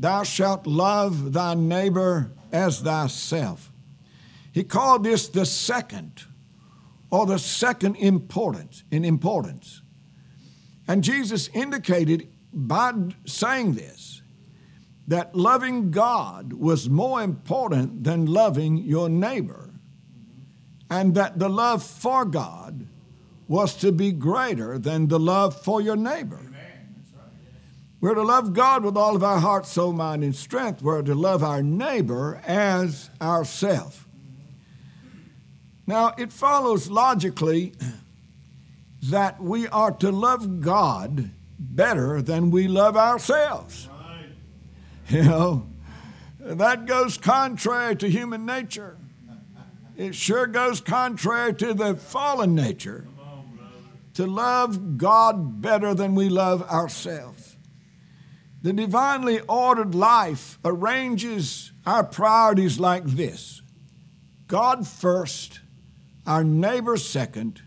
Thou 0.00 0.22
shalt 0.22 0.66
love 0.66 1.34
thy 1.34 1.52
neighbor 1.52 2.32
as 2.50 2.80
thyself. 2.80 3.70
He 4.50 4.64
called 4.64 5.04
this 5.04 5.28
the 5.28 5.44
second 5.44 6.24
or 7.10 7.26
the 7.26 7.38
second 7.38 7.96
importance 7.96 8.82
in 8.90 9.04
importance. 9.04 9.82
And 10.90 11.04
Jesus 11.04 11.48
indicated 11.54 12.26
by 12.52 12.92
saying 13.24 13.74
this 13.74 14.22
that 15.06 15.36
loving 15.36 15.92
God 15.92 16.52
was 16.52 16.90
more 16.90 17.22
important 17.22 18.02
than 18.02 18.26
loving 18.26 18.76
your 18.76 19.08
neighbor, 19.08 19.70
and 20.90 21.14
that 21.14 21.38
the 21.38 21.48
love 21.48 21.84
for 21.84 22.24
God 22.24 22.88
was 23.46 23.76
to 23.76 23.92
be 23.92 24.10
greater 24.10 24.80
than 24.80 25.06
the 25.06 25.20
love 25.20 25.62
for 25.62 25.80
your 25.80 25.94
neighbor. 25.94 26.40
We're 28.00 28.14
to 28.14 28.22
love 28.22 28.52
God 28.52 28.82
with 28.82 28.96
all 28.96 29.14
of 29.14 29.22
our 29.22 29.38
heart, 29.38 29.66
soul, 29.66 29.92
mind, 29.92 30.24
and 30.24 30.34
strength. 30.34 30.82
We're 30.82 31.02
to 31.02 31.14
love 31.14 31.44
our 31.44 31.62
neighbor 31.62 32.42
as 32.44 33.10
ourself. 33.22 34.08
Now, 35.86 36.14
it 36.18 36.32
follows 36.32 36.90
logically 36.90 37.74
that 39.02 39.42
we 39.42 39.66
are 39.68 39.92
to 39.92 40.10
love 40.10 40.60
God 40.60 41.30
better 41.58 42.20
than 42.22 42.50
we 42.50 42.68
love 42.68 42.96
ourselves. 42.96 43.88
You 45.08 45.24
know, 45.24 45.68
that 46.38 46.86
goes 46.86 47.18
contrary 47.18 47.96
to 47.96 48.08
human 48.08 48.46
nature. 48.46 48.96
It 49.96 50.14
sure 50.14 50.46
goes 50.46 50.80
contrary 50.80 51.54
to 51.54 51.74
the 51.74 51.94
fallen 51.94 52.54
nature 52.54 53.06
to 54.14 54.26
love 54.26 54.98
God 54.98 55.60
better 55.60 55.94
than 55.94 56.14
we 56.14 56.28
love 56.28 56.62
ourselves. 56.70 57.56
The 58.62 58.72
divinely 58.72 59.40
ordered 59.40 59.94
life 59.94 60.58
arranges 60.64 61.72
our 61.86 62.04
priorities 62.04 62.78
like 62.78 63.04
this 63.04 63.62
God 64.46 64.86
first, 64.86 65.60
our 66.26 66.44
neighbor 66.44 66.96
second, 66.96 67.62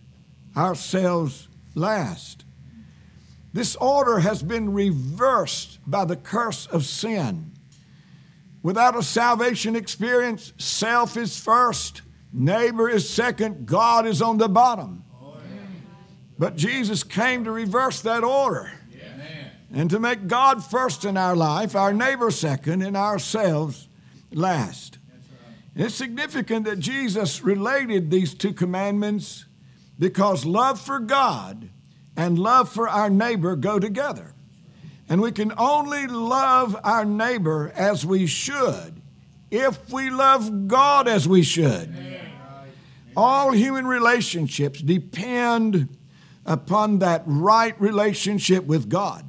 ourselves 0.55 1.48
last. 1.75 2.45
This 3.53 3.75
order 3.75 4.19
has 4.19 4.41
been 4.41 4.74
reversed 4.74 5.79
by 5.86 6.05
the 6.05 6.15
curse 6.15 6.65
of 6.67 6.86
sin. 6.86 7.51
Without 8.63 8.98
a 8.98 9.03
salvation 9.03 9.75
experience, 9.75 10.53
self 10.57 11.17
is 11.17 11.39
first, 11.39 12.01
neighbor 12.31 12.89
is 12.89 13.10
second, 13.10 13.65
God 13.65 14.07
is 14.07 14.22
on 14.22 14.38
the 14.38 14.50
bottom. 14.50 15.03
But 16.39 16.55
Jesus 16.55 17.03
came 17.03 17.43
to 17.43 17.51
reverse 17.51 18.01
that 18.01 18.24
order 18.24 18.72
and 19.72 19.89
to 19.89 20.00
make 20.00 20.27
God 20.27 20.63
first 20.63 21.03
in 21.03 21.17
our 21.17 21.36
life, 21.36 21.75
our 21.75 21.93
neighbor 21.93 22.31
second, 22.31 22.81
and 22.81 22.95
ourselves 22.95 23.88
last. 24.31 25.00
It's 25.75 25.95
significant 25.95 26.65
that 26.65 26.79
Jesus 26.79 27.43
related 27.43 28.12
these 28.12 28.33
two 28.33 28.53
commandments 28.53 29.45
because 30.03 30.43
love 30.43 30.81
for 30.81 31.00
God 31.00 31.69
and 32.17 32.38
love 32.38 32.67
for 32.67 32.89
our 32.89 33.10
neighbor 33.10 33.55
go 33.55 33.79
together. 33.79 34.33
And 35.07 35.22
we 35.22 35.31
can 35.31 35.53
only 35.57 36.07
love 36.07 36.75
our 36.83 37.05
neighbor 37.05 37.72
as 37.74 38.05
we 38.05 38.27
should 38.27 39.01
if 39.50 39.89
we 39.93 40.10
love 40.10 40.67
God 40.67 41.07
as 41.07 41.25
we 41.25 41.41
should. 41.41 41.95
All 43.15 43.53
human 43.53 43.88
relationships 43.88 44.81
depend 44.81 45.88
upon 46.45 47.00
that 47.00 47.24
right 47.25 47.79
relationship 47.79 48.65
with 48.65 48.89
God 48.89 49.25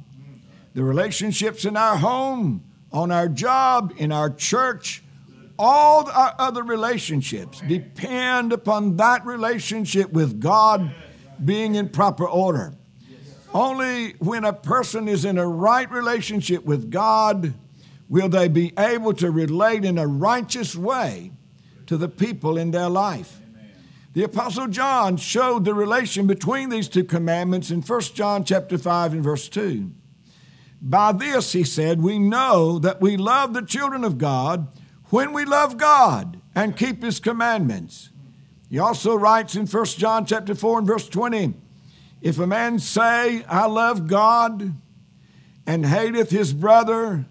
the 0.73 0.83
relationships 0.83 1.63
in 1.63 1.77
our 1.77 1.95
home, 1.95 2.61
on 2.91 3.09
our 3.09 3.29
job, 3.29 3.93
in 3.95 4.11
our 4.11 4.29
church, 4.29 5.04
all 5.57 6.09
our 6.09 6.35
other 6.37 6.63
relationships 6.63 7.61
depend 7.61 8.51
upon 8.51 8.97
that 8.97 9.25
relationship 9.25 10.11
with 10.11 10.39
God 10.39 10.93
being 11.43 11.75
in 11.75 11.89
proper 11.89 12.27
order. 12.27 12.73
Only 13.53 14.11
when 14.19 14.43
a 14.43 14.53
person 14.53 15.07
is 15.07 15.23
in 15.23 15.37
a 15.37 15.47
right 15.47 15.89
relationship 15.89 16.65
with 16.65 16.91
God 16.91 17.53
will 18.09 18.29
they 18.29 18.47
be 18.47 18.73
able 18.77 19.13
to 19.13 19.31
relate 19.31 19.85
in 19.85 19.97
a 19.97 20.07
righteous 20.07 20.75
way 20.75 21.31
to 21.85 21.97
the 21.97 22.09
people 22.09 22.57
in 22.57 22.71
their 22.71 22.89
life. 22.89 23.39
The 24.13 24.23
apostle 24.23 24.67
John 24.67 25.17
showed 25.17 25.65
the 25.65 25.73
relation 25.73 26.27
between 26.27 26.69
these 26.69 26.87
two 26.87 27.03
commandments 27.03 27.71
in 27.71 27.81
1 27.81 28.01
John 28.13 28.43
chapter 28.45 28.77
5 28.77 29.13
and 29.13 29.23
verse 29.23 29.49
2. 29.49 29.91
By 30.81 31.11
this, 31.11 31.51
he 31.51 31.63
said, 31.63 32.01
we 32.01 32.19
know 32.19 32.79
that 32.79 33.01
we 33.01 33.17
love 33.17 33.53
the 33.53 33.61
children 33.61 34.03
of 34.03 34.17
God 34.17 34.67
when 35.15 35.31
we 35.31 35.45
love 35.45 35.77
God 35.77 36.41
and 36.53 36.75
keep 36.75 37.01
his 37.01 37.21
commandments. 37.21 38.09
He 38.69 38.77
also 38.77 39.15
writes 39.15 39.55
in 39.55 39.65
1 39.65 39.85
John 39.85 40.25
chapter 40.25 40.53
4 40.53 40.79
and 40.79 40.87
verse 40.87 41.07
20, 41.07 41.53
if 42.21 42.37
a 42.37 42.45
man 42.45 42.79
say, 42.79 43.45
I 43.45 43.65
love 43.67 44.07
God 44.07 44.73
and 45.65 45.85
hateth 45.85 46.31
his 46.31 46.53
brother, 46.53 47.27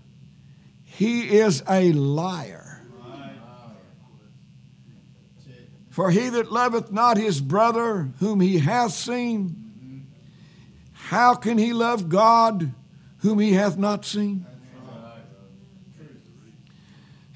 he 0.82 1.36
is 1.36 1.62
a 1.68 1.92
liar. 1.92 2.80
For 5.90 6.10
he 6.10 6.30
that 6.30 6.50
loveth 6.50 6.90
not 6.90 7.18
his 7.18 7.42
brother 7.42 8.08
whom 8.18 8.40
he 8.40 8.60
hath 8.60 8.92
seen, 8.92 10.06
how 10.94 11.34
can 11.34 11.58
he 11.58 11.74
love 11.74 12.08
God 12.08 12.72
whom 13.18 13.40
he 13.40 13.52
hath 13.52 13.76
not 13.76 14.06
seen? 14.06 14.46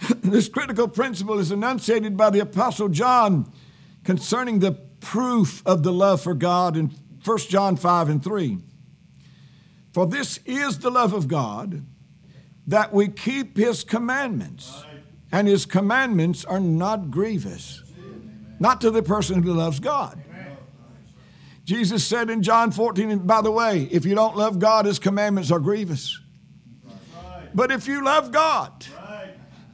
this 0.22 0.48
critical 0.48 0.88
principle 0.88 1.38
is 1.38 1.50
enunciated 1.50 2.16
by 2.16 2.30
the 2.30 2.40
Apostle 2.40 2.88
John 2.88 3.50
concerning 4.04 4.60
the 4.60 4.72
proof 4.72 5.62
of 5.66 5.82
the 5.82 5.92
love 5.92 6.20
for 6.20 6.34
God 6.34 6.76
in 6.76 6.92
1 7.24 7.38
John 7.38 7.76
5 7.76 8.08
and 8.08 8.22
3. 8.22 8.58
For 9.92 10.06
this 10.06 10.38
is 10.44 10.78
the 10.78 10.90
love 10.90 11.12
of 11.12 11.28
God, 11.28 11.84
that 12.66 12.92
we 12.92 13.08
keep 13.08 13.56
his 13.56 13.82
commandments, 13.82 14.84
and 15.32 15.48
his 15.48 15.66
commandments 15.66 16.44
are 16.44 16.60
not 16.60 17.10
grievous, 17.10 17.82
not 18.60 18.80
to 18.82 18.90
the 18.90 19.02
person 19.02 19.42
who 19.42 19.52
loves 19.52 19.80
God. 19.80 20.22
Jesus 21.64 22.06
said 22.06 22.30
in 22.30 22.42
John 22.42 22.70
14, 22.70 23.10
and 23.10 23.26
by 23.26 23.42
the 23.42 23.50
way, 23.50 23.88
if 23.90 24.06
you 24.06 24.14
don't 24.14 24.36
love 24.36 24.58
God, 24.58 24.86
his 24.86 24.98
commandments 24.98 25.50
are 25.50 25.58
grievous. 25.58 26.18
But 27.54 27.70
if 27.70 27.86
you 27.86 28.02
love 28.02 28.32
God, 28.32 28.86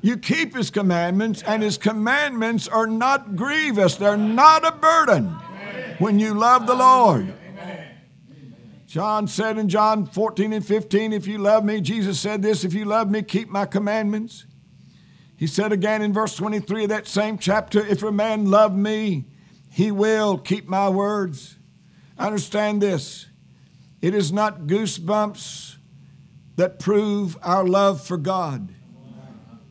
you 0.04 0.18
keep 0.18 0.54
his 0.54 0.68
commandments, 0.70 1.42
and 1.46 1.62
his 1.62 1.78
commandments 1.78 2.68
are 2.68 2.86
not 2.86 3.36
grievous. 3.36 3.96
They're 3.96 4.18
not 4.18 4.62
a 4.62 4.72
burden 4.72 5.28
when 5.98 6.18
you 6.18 6.34
love 6.34 6.66
the 6.66 6.74
Lord. 6.74 7.32
John 8.86 9.26
said 9.26 9.56
in 9.56 9.70
John 9.70 10.04
14 10.04 10.52
and 10.52 10.66
15, 10.66 11.14
If 11.14 11.26
you 11.26 11.38
love 11.38 11.64
me, 11.64 11.80
Jesus 11.80 12.20
said 12.20 12.42
this, 12.42 12.64
if 12.64 12.74
you 12.74 12.84
love 12.84 13.10
me, 13.10 13.22
keep 13.22 13.48
my 13.48 13.64
commandments. 13.64 14.44
He 15.38 15.46
said 15.46 15.72
again 15.72 16.02
in 16.02 16.12
verse 16.12 16.36
23 16.36 16.82
of 16.82 16.90
that 16.90 17.08
same 17.08 17.38
chapter, 17.38 17.80
If 17.80 18.02
a 18.02 18.12
man 18.12 18.50
love 18.50 18.76
me, 18.76 19.24
he 19.70 19.90
will 19.90 20.36
keep 20.36 20.68
my 20.68 20.90
words. 20.90 21.56
Understand 22.18 22.82
this 22.82 23.28
it 24.02 24.14
is 24.14 24.30
not 24.30 24.66
goosebumps 24.66 25.76
that 26.56 26.78
prove 26.78 27.38
our 27.40 27.64
love 27.64 28.06
for 28.06 28.18
God. 28.18 28.73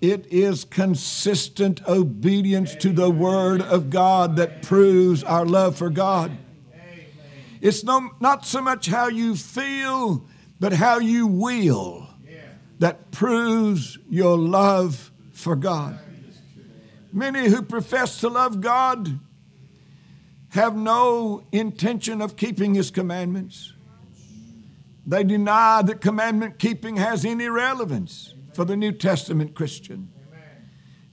It 0.03 0.27
is 0.33 0.65
consistent 0.65 1.81
obedience 1.87 2.75
to 2.75 2.91
the 2.91 3.09
Word 3.09 3.61
of 3.61 3.89
God 3.89 4.35
that 4.35 4.61
proves 4.61 5.23
our 5.23 5.45
love 5.45 5.77
for 5.77 5.89
God. 5.89 6.37
It's 7.61 7.85
no, 7.85 8.11
not 8.19 8.45
so 8.45 8.61
much 8.61 8.87
how 8.87 9.07
you 9.07 9.37
feel, 9.37 10.25
but 10.59 10.73
how 10.73 10.99
you 10.99 11.25
will 11.25 12.09
that 12.79 13.11
proves 13.11 13.97
your 14.09 14.37
love 14.37 15.09
for 15.31 15.55
God. 15.55 15.97
Many 17.13 17.47
who 17.47 17.61
profess 17.61 18.19
to 18.19 18.27
love 18.27 18.59
God 18.59 19.19
have 20.49 20.75
no 20.75 21.45
intention 21.53 22.21
of 22.21 22.35
keeping 22.35 22.73
His 22.73 22.91
commandments. 22.91 23.71
They 25.07 25.23
deny 25.23 25.81
that 25.81 26.01
commandment 26.01 26.59
keeping 26.59 26.97
has 26.97 27.23
any 27.23 27.47
relevance 27.47 28.33
for 28.53 28.65
the 28.65 28.77
New 28.77 28.91
Testament 28.91 29.55
Christian. 29.55 30.09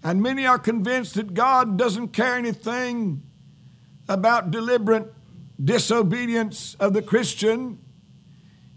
And 0.02 0.22
many 0.22 0.46
are 0.46 0.58
convinced 0.58 1.14
that 1.14 1.34
God 1.34 1.76
doesn't 1.76 2.08
care 2.08 2.34
anything 2.34 3.22
about 4.08 4.50
deliberate 4.50 5.12
disobedience 5.62 6.74
of 6.80 6.94
the 6.94 7.02
Christian 7.02 7.78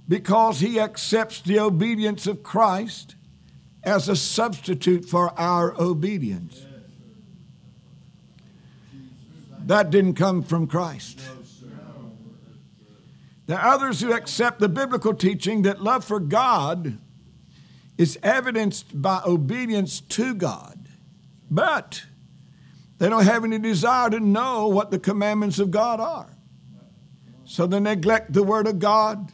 because 0.07 0.59
he 0.59 0.79
accepts 0.79 1.41
the 1.41 1.59
obedience 1.59 2.27
of 2.27 2.43
Christ 2.43 3.15
as 3.83 4.09
a 4.09 4.15
substitute 4.15 5.05
for 5.05 5.37
our 5.39 5.73
obedience. 5.81 6.65
That 9.65 9.89
didn't 9.89 10.15
come 10.15 10.43
from 10.43 10.67
Christ. 10.67 11.21
There 13.45 13.57
are 13.57 13.73
others 13.73 14.01
who 14.01 14.13
accept 14.13 14.59
the 14.59 14.69
biblical 14.69 15.13
teaching 15.13 15.63
that 15.63 15.81
love 15.81 16.03
for 16.03 16.19
God 16.19 16.97
is 17.97 18.17
evidenced 18.23 19.01
by 19.01 19.21
obedience 19.25 20.01
to 20.01 20.33
God, 20.33 20.87
but 21.49 22.05
they 22.97 23.09
don't 23.09 23.25
have 23.25 23.43
any 23.43 23.59
desire 23.59 24.09
to 24.09 24.19
know 24.19 24.67
what 24.67 24.91
the 24.91 24.99
commandments 24.99 25.59
of 25.59 25.71
God 25.71 25.99
are. 25.99 26.37
So 27.45 27.67
they 27.67 27.79
neglect 27.79 28.33
the 28.33 28.43
Word 28.43 28.67
of 28.67 28.79
God. 28.79 29.31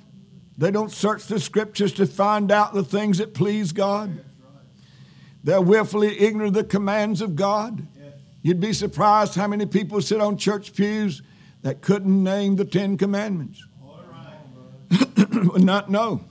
They 0.57 0.71
don't 0.71 0.91
search 0.91 1.25
the 1.27 1.39
Scriptures 1.39 1.93
to 1.93 2.05
find 2.05 2.51
out 2.51 2.73
the 2.73 2.83
things 2.83 3.19
that 3.19 3.33
please 3.33 3.71
God. 3.71 4.25
They're 5.43 5.61
willfully 5.61 6.19
ignorant 6.19 6.49
of 6.49 6.53
the 6.53 6.69
commands 6.69 7.21
of 7.21 7.35
God. 7.35 7.87
You'd 8.41 8.59
be 8.59 8.73
surprised 8.73 9.35
how 9.35 9.47
many 9.47 9.65
people 9.65 10.01
sit 10.01 10.19
on 10.19 10.37
church 10.37 10.73
pews 10.73 11.21
that 11.61 11.81
couldn't 11.81 12.23
name 12.23 12.55
the 12.55 12.65
Ten 12.65 12.97
Commandments. 12.97 13.65
Not 15.55 15.89
know 15.89 16.25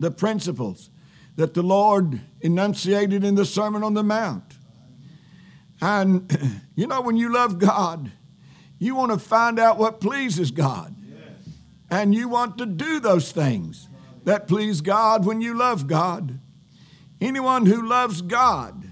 the 0.00 0.10
principles 0.10 0.90
that 1.38 1.54
the 1.54 1.62
Lord 1.62 2.20
enunciated 2.40 3.22
in 3.22 3.36
the 3.36 3.44
Sermon 3.44 3.84
on 3.84 3.94
the 3.94 4.02
Mount. 4.02 4.58
And 5.80 6.60
you 6.74 6.88
know, 6.88 7.00
when 7.00 7.16
you 7.16 7.32
love 7.32 7.60
God, 7.60 8.10
you 8.80 8.96
want 8.96 9.12
to 9.12 9.20
find 9.20 9.60
out 9.60 9.78
what 9.78 10.00
pleases 10.00 10.50
God. 10.50 10.96
And 11.88 12.12
you 12.12 12.28
want 12.28 12.58
to 12.58 12.66
do 12.66 12.98
those 12.98 13.30
things 13.30 13.88
that 14.24 14.48
please 14.48 14.80
God 14.80 15.24
when 15.24 15.40
you 15.40 15.56
love 15.56 15.86
God. 15.86 16.40
Anyone 17.20 17.66
who 17.66 17.86
loves 17.86 18.20
God 18.20 18.88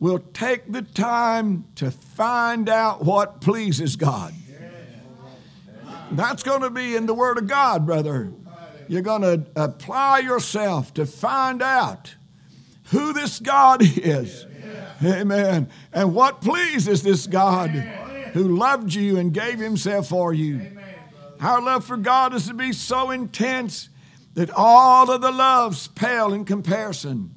will 0.00 0.18
take 0.18 0.72
the 0.72 0.82
time 0.82 1.64
to 1.76 1.92
find 1.92 2.68
out 2.68 3.04
what 3.04 3.40
pleases 3.40 3.94
God. 3.94 4.34
That's 6.10 6.42
going 6.42 6.62
to 6.62 6.70
be 6.70 6.96
in 6.96 7.06
the 7.06 7.14
Word 7.14 7.38
of 7.38 7.46
God, 7.46 7.86
brother. 7.86 8.32
You're 8.88 9.02
going 9.02 9.22
to 9.22 9.44
apply 9.56 10.20
yourself 10.20 10.94
to 10.94 11.06
find 11.06 11.62
out 11.62 12.14
who 12.90 13.12
this 13.12 13.40
God 13.40 13.80
is. 13.82 14.46
Amen. 15.04 15.68
And 15.92 16.14
what 16.14 16.40
pleases 16.40 17.02
this 17.02 17.26
God 17.26 17.70
who 17.70 18.56
loved 18.56 18.94
you 18.94 19.16
and 19.16 19.32
gave 19.32 19.58
himself 19.58 20.08
for 20.08 20.34
you. 20.34 20.60
Our 21.40 21.60
love 21.60 21.84
for 21.84 21.96
God 21.96 22.34
is 22.34 22.48
to 22.48 22.54
be 22.54 22.72
so 22.72 23.10
intense 23.10 23.88
that 24.34 24.50
all 24.50 25.10
of 25.10 25.20
the 25.20 25.30
loves 25.30 25.88
pale 25.88 26.32
in 26.32 26.44
comparison. 26.44 27.34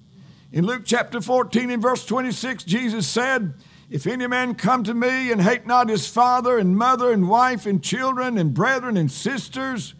In 0.51 0.65
Luke 0.65 0.83
chapter 0.85 1.21
14 1.21 1.69
and 1.69 1.81
verse 1.81 2.05
26, 2.05 2.63
Jesus 2.63 3.07
said, 3.07 3.53
If 3.89 4.07
any 4.07 4.25
man 4.27 4.55
come 4.55 4.83
to 4.85 4.93
me 4.93 5.31
and 5.31 5.41
hate 5.41 5.67
not 5.67 5.89
his 5.89 6.07
father 6.07 6.57
and 6.57 6.77
mother 6.77 7.11
and 7.11 7.29
wife 7.29 7.65
and 7.65 7.83
children 7.83 8.37
and 8.37 8.53
brethren 8.53 8.97
and 8.97 9.11
sisters, 9.11 9.93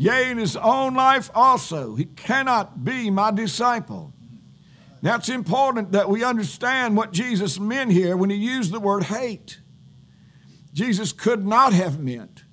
yea, 0.00 0.30
in 0.30 0.38
his 0.38 0.56
own 0.56 0.94
life 0.94 1.30
also, 1.34 1.94
he 1.94 2.06
cannot 2.06 2.82
be 2.84 3.10
my 3.10 3.30
disciple. 3.30 4.14
Now 5.02 5.16
it's 5.16 5.28
important 5.28 5.92
that 5.92 6.08
we 6.08 6.24
understand 6.24 6.96
what 6.96 7.12
Jesus 7.12 7.60
meant 7.60 7.92
here 7.92 8.16
when 8.16 8.30
he 8.30 8.36
used 8.36 8.72
the 8.72 8.80
word 8.80 9.04
hate. 9.04 9.60
Jesus 10.72 11.12
could 11.12 11.46
not 11.46 11.74
have 11.74 12.00
meant 12.00 12.44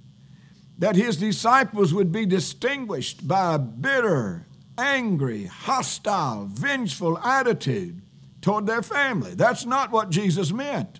that 0.77 0.97
his 0.97 1.15
disciples 1.15 1.93
would 1.93 2.11
be 2.11 2.25
distinguished 2.25 3.25
by 3.25 3.55
a 3.55 3.59
bitter, 3.59 4.45
angry, 4.77 5.45
hostile, 5.45 6.49
vengeful 6.51 7.17
attitude 7.19 8.01
toward 8.41 8.65
their 8.65 8.81
family. 8.81 9.33
That's 9.35 9.65
not 9.65 9.91
what 9.91 10.09
Jesus 10.09 10.51
meant. 10.51 10.99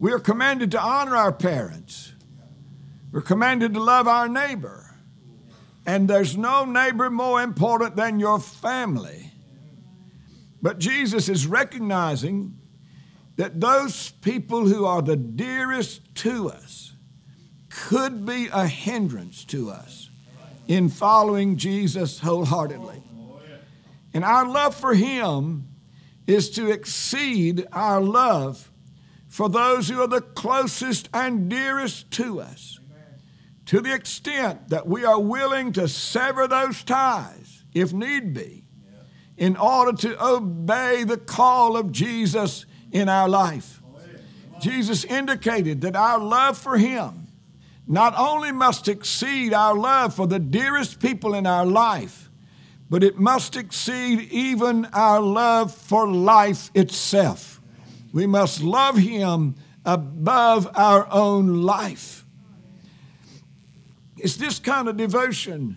We 0.00 0.10
are 0.10 0.18
commanded 0.18 0.72
to 0.72 0.80
honor 0.80 1.14
our 1.14 1.32
parents. 1.32 2.13
We're 3.14 3.20
commanded 3.20 3.74
to 3.74 3.80
love 3.80 4.08
our 4.08 4.28
neighbor. 4.28 4.96
And 5.86 6.10
there's 6.10 6.36
no 6.36 6.64
neighbor 6.64 7.08
more 7.10 7.40
important 7.40 7.94
than 7.94 8.18
your 8.18 8.40
family. 8.40 9.30
But 10.60 10.80
Jesus 10.80 11.28
is 11.28 11.46
recognizing 11.46 12.58
that 13.36 13.60
those 13.60 14.10
people 14.10 14.66
who 14.66 14.84
are 14.84 15.00
the 15.00 15.14
dearest 15.14 16.12
to 16.16 16.50
us 16.50 16.94
could 17.70 18.26
be 18.26 18.48
a 18.52 18.66
hindrance 18.66 19.44
to 19.44 19.70
us 19.70 20.10
in 20.66 20.88
following 20.88 21.56
Jesus 21.56 22.18
wholeheartedly. 22.18 23.00
And 24.12 24.24
our 24.24 24.44
love 24.44 24.74
for 24.74 24.94
Him 24.94 25.68
is 26.26 26.50
to 26.50 26.68
exceed 26.68 27.64
our 27.70 28.00
love 28.00 28.72
for 29.28 29.48
those 29.48 29.88
who 29.88 30.00
are 30.00 30.08
the 30.08 30.20
closest 30.20 31.08
and 31.14 31.48
dearest 31.48 32.10
to 32.12 32.40
us, 32.40 32.80
to 33.66 33.80
the 33.80 33.94
extent 33.94 34.68
that 34.68 34.86
we 34.86 35.04
are 35.04 35.20
willing 35.20 35.72
to 35.72 35.88
sever 35.88 36.46
those 36.46 36.82
ties, 36.84 37.64
if 37.72 37.92
need 37.92 38.34
be, 38.34 38.64
in 39.36 39.56
order 39.56 39.92
to 39.92 40.24
obey 40.24 41.04
the 41.04 41.16
call 41.16 41.76
of 41.76 41.90
Jesus 41.90 42.66
in 42.92 43.08
our 43.08 43.28
life. 43.28 43.82
Jesus 44.60 45.04
indicated 45.04 45.80
that 45.80 45.96
our 45.96 46.18
love 46.18 46.56
for 46.56 46.78
Him 46.78 47.28
not 47.86 48.14
only 48.16 48.52
must 48.52 48.88
exceed 48.88 49.52
our 49.52 49.74
love 49.74 50.14
for 50.14 50.26
the 50.26 50.38
dearest 50.38 51.00
people 51.00 51.34
in 51.34 51.46
our 51.46 51.66
life, 51.66 52.30
but 52.88 53.02
it 53.02 53.18
must 53.18 53.56
exceed 53.56 54.20
even 54.30 54.86
our 54.86 55.20
love 55.20 55.74
for 55.74 56.06
life 56.06 56.70
itself. 56.74 57.60
We 58.12 58.26
must 58.26 58.62
love 58.62 58.96
Him 58.96 59.56
above 59.84 60.70
our 60.74 61.10
own 61.10 61.62
life. 61.62 62.23
It's 64.24 64.36
this 64.36 64.58
kind 64.58 64.88
of 64.88 64.96
devotion 64.96 65.76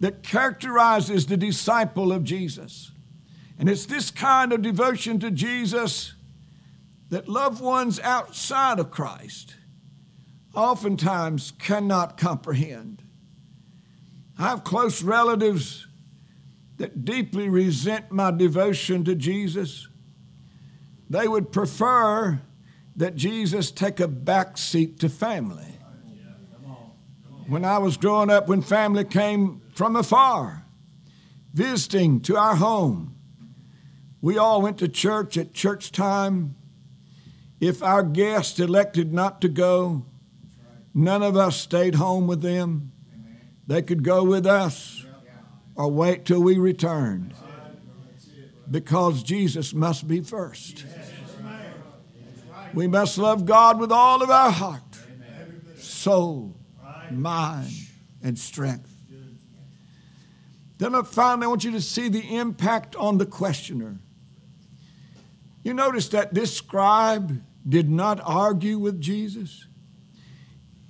that 0.00 0.22
characterizes 0.22 1.24
the 1.24 1.38
disciple 1.38 2.12
of 2.12 2.24
Jesus. 2.24 2.92
And 3.58 3.70
it's 3.70 3.86
this 3.86 4.10
kind 4.10 4.52
of 4.52 4.60
devotion 4.60 5.18
to 5.20 5.30
Jesus 5.30 6.12
that 7.08 7.26
loved 7.26 7.62
ones 7.62 7.98
outside 8.00 8.78
of 8.78 8.90
Christ 8.90 9.56
oftentimes 10.54 11.54
cannot 11.58 12.18
comprehend. 12.18 13.02
I 14.38 14.50
have 14.50 14.62
close 14.62 15.02
relatives 15.02 15.86
that 16.76 17.06
deeply 17.06 17.48
resent 17.48 18.12
my 18.12 18.30
devotion 18.30 19.04
to 19.04 19.14
Jesus. 19.14 19.88
They 21.08 21.26
would 21.26 21.50
prefer 21.50 22.42
that 22.94 23.16
Jesus 23.16 23.70
take 23.70 24.00
a 24.00 24.08
back 24.08 24.58
seat 24.58 25.00
to 25.00 25.08
family. 25.08 25.69
When 27.50 27.64
I 27.64 27.78
was 27.78 27.96
growing 27.96 28.30
up, 28.30 28.46
when 28.46 28.62
family 28.62 29.02
came 29.02 29.60
from 29.74 29.96
afar, 29.96 30.64
visiting 31.52 32.20
to 32.20 32.36
our 32.36 32.54
home, 32.54 33.16
we 34.22 34.38
all 34.38 34.62
went 34.62 34.78
to 34.78 34.86
church 34.86 35.36
at 35.36 35.52
church 35.52 35.90
time. 35.90 36.54
If 37.58 37.82
our 37.82 38.04
guests 38.04 38.60
elected 38.60 39.12
not 39.12 39.40
to 39.40 39.48
go, 39.48 40.06
none 40.94 41.24
of 41.24 41.36
us 41.36 41.56
stayed 41.56 41.96
home 41.96 42.28
with 42.28 42.40
them. 42.40 42.92
They 43.66 43.82
could 43.82 44.04
go 44.04 44.22
with 44.22 44.46
us 44.46 45.04
or 45.74 45.90
wait 45.90 46.24
till 46.24 46.44
we 46.44 46.56
returned 46.56 47.34
because 48.70 49.24
Jesus 49.24 49.74
must 49.74 50.06
be 50.06 50.20
first. 50.20 50.84
We 52.74 52.86
must 52.86 53.18
love 53.18 53.44
God 53.44 53.80
with 53.80 53.90
all 53.90 54.22
of 54.22 54.30
our 54.30 54.52
heart, 54.52 55.00
soul, 55.78 56.54
mind, 57.12 57.72
and 58.22 58.38
strength. 58.38 58.94
Then 60.78 61.02
finally, 61.04 61.44
I 61.44 61.48
want 61.48 61.64
you 61.64 61.72
to 61.72 61.80
see 61.80 62.08
the 62.08 62.36
impact 62.36 62.96
on 62.96 63.18
the 63.18 63.26
questioner. 63.26 63.98
You 65.62 65.74
notice 65.74 66.08
that 66.08 66.32
this 66.32 66.56
scribe 66.56 67.42
did 67.68 67.90
not 67.90 68.18
argue 68.24 68.78
with 68.78 69.00
Jesus. 69.00 69.66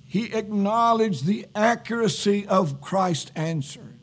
He 0.05 0.33
acknowledged 0.33 1.25
the 1.25 1.45
accuracy 1.53 2.47
of 2.47 2.79
Christ's 2.79 3.31
answer. 3.35 3.95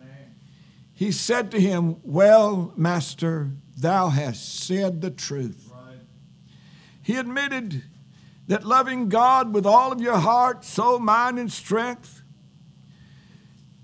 He 0.93 1.13
said 1.13 1.51
to 1.53 1.61
him, 1.61 1.97
Well, 2.03 2.73
Master, 2.77 3.53
thou 3.77 4.09
hast 4.09 4.59
said 4.59 5.01
the 5.01 5.11
truth. 5.11 5.73
He 7.03 7.17
admitted 7.17 7.85
that 8.49 8.65
loving 8.65 9.09
God 9.09 9.55
with 9.55 9.65
all 9.65 9.93
of 9.93 10.01
your 10.01 10.19
heart, 10.19 10.65
soul, 10.65 10.99
mind, 10.99 11.39
and 11.39 11.53
strength 11.53 12.23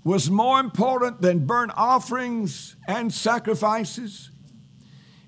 was 0.03 0.29
more 0.29 0.59
important 0.59 1.21
than 1.21 1.45
burnt 1.45 1.71
offerings 1.75 2.75
and 2.87 3.13
sacrifices. 3.13 4.29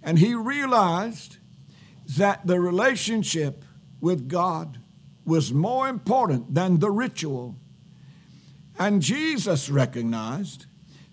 And 0.03 0.19
he 0.19 0.35
realized 0.35 1.37
that 2.17 2.45
the 2.45 2.59
relationship 2.59 3.65
with 3.99 4.27
God 4.27 4.79
was 5.25 5.53
more 5.53 5.87
important 5.87 6.53
than 6.53 6.79
the 6.79 6.91
ritual. 6.91 7.55
And 8.79 9.01
Jesus 9.01 9.69
recognized 9.69 10.67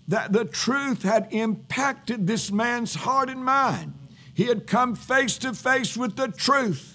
that 0.07 0.31
the 0.31 0.45
truth 0.45 1.03
had 1.03 1.27
impacted 1.31 2.27
this 2.27 2.51
man's 2.51 2.95
heart 2.95 3.29
and 3.29 3.43
mind. 3.43 3.93
He 4.33 4.45
had 4.45 4.67
come 4.67 4.95
face 4.95 5.37
to 5.39 5.53
face 5.53 5.97
with 5.97 6.15
the 6.15 6.27
truth, 6.27 6.94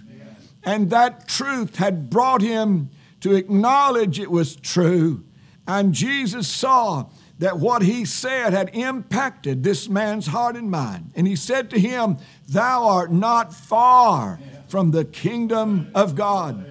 and 0.65 0.91
that 0.91 1.29
truth 1.29 1.77
had 1.77 2.11
brought 2.11 2.43
him 2.43 2.91
to 3.21 3.35
acknowledge 3.35 4.19
it 4.19 4.31
was 4.31 4.57
true. 4.57 5.25
And 5.67 5.93
Jesus 5.95 6.49
saw 6.49 7.07
that 7.39 7.59
what 7.59 7.83
he 7.83 8.05
said 8.05 8.53
had 8.53 8.71
impacted 8.75 9.63
this 9.63 9.89
man's 9.89 10.27
heart 10.27 10.57
and 10.57 10.71
mind. 10.71 11.13
And 11.17 11.27
he 11.27 11.37
said 11.37 11.71
to 11.71 11.81
him, 11.81 12.19
Thou 12.49 12.87
art 12.87 13.13
not 13.13 13.55
far 13.55 14.39
from 14.69 14.91
the 14.91 15.05
kingdom 15.05 15.91
of 15.95 16.15
God. 16.15 16.67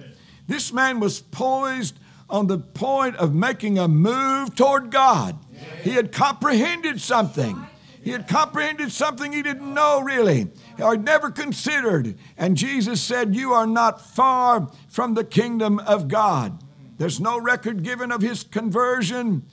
This 0.46 0.72
man 0.72 1.00
was 1.00 1.20
poised 1.20 1.98
on 2.28 2.46
the 2.46 2.58
point 2.58 3.16
of 3.16 3.34
making 3.34 3.78
a 3.78 3.88
move 3.88 4.54
toward 4.54 4.90
God. 4.90 5.38
He 5.82 5.90
had 5.90 6.12
comprehended 6.12 7.00
something. 7.00 7.66
He 8.02 8.10
had 8.10 8.28
comprehended 8.28 8.92
something 8.92 9.32
he 9.32 9.42
didn't 9.42 9.74
know 9.74 10.00
really 10.00 10.48
or 10.82 10.96
never 10.96 11.30
considered. 11.30 12.16
And 12.36 12.56
Jesus 12.56 13.00
said, 13.00 13.34
You 13.34 13.52
are 13.52 13.66
not 13.66 14.00
far 14.00 14.70
from 14.88 15.14
the 15.14 15.24
kingdom 15.24 15.78
of 15.80 16.08
God. 16.08 16.62
There's 16.98 17.20
no 17.20 17.40
record 17.40 17.82
given 17.82 18.12
of 18.12 18.20
his 18.20 18.42
conversion, 18.42 19.44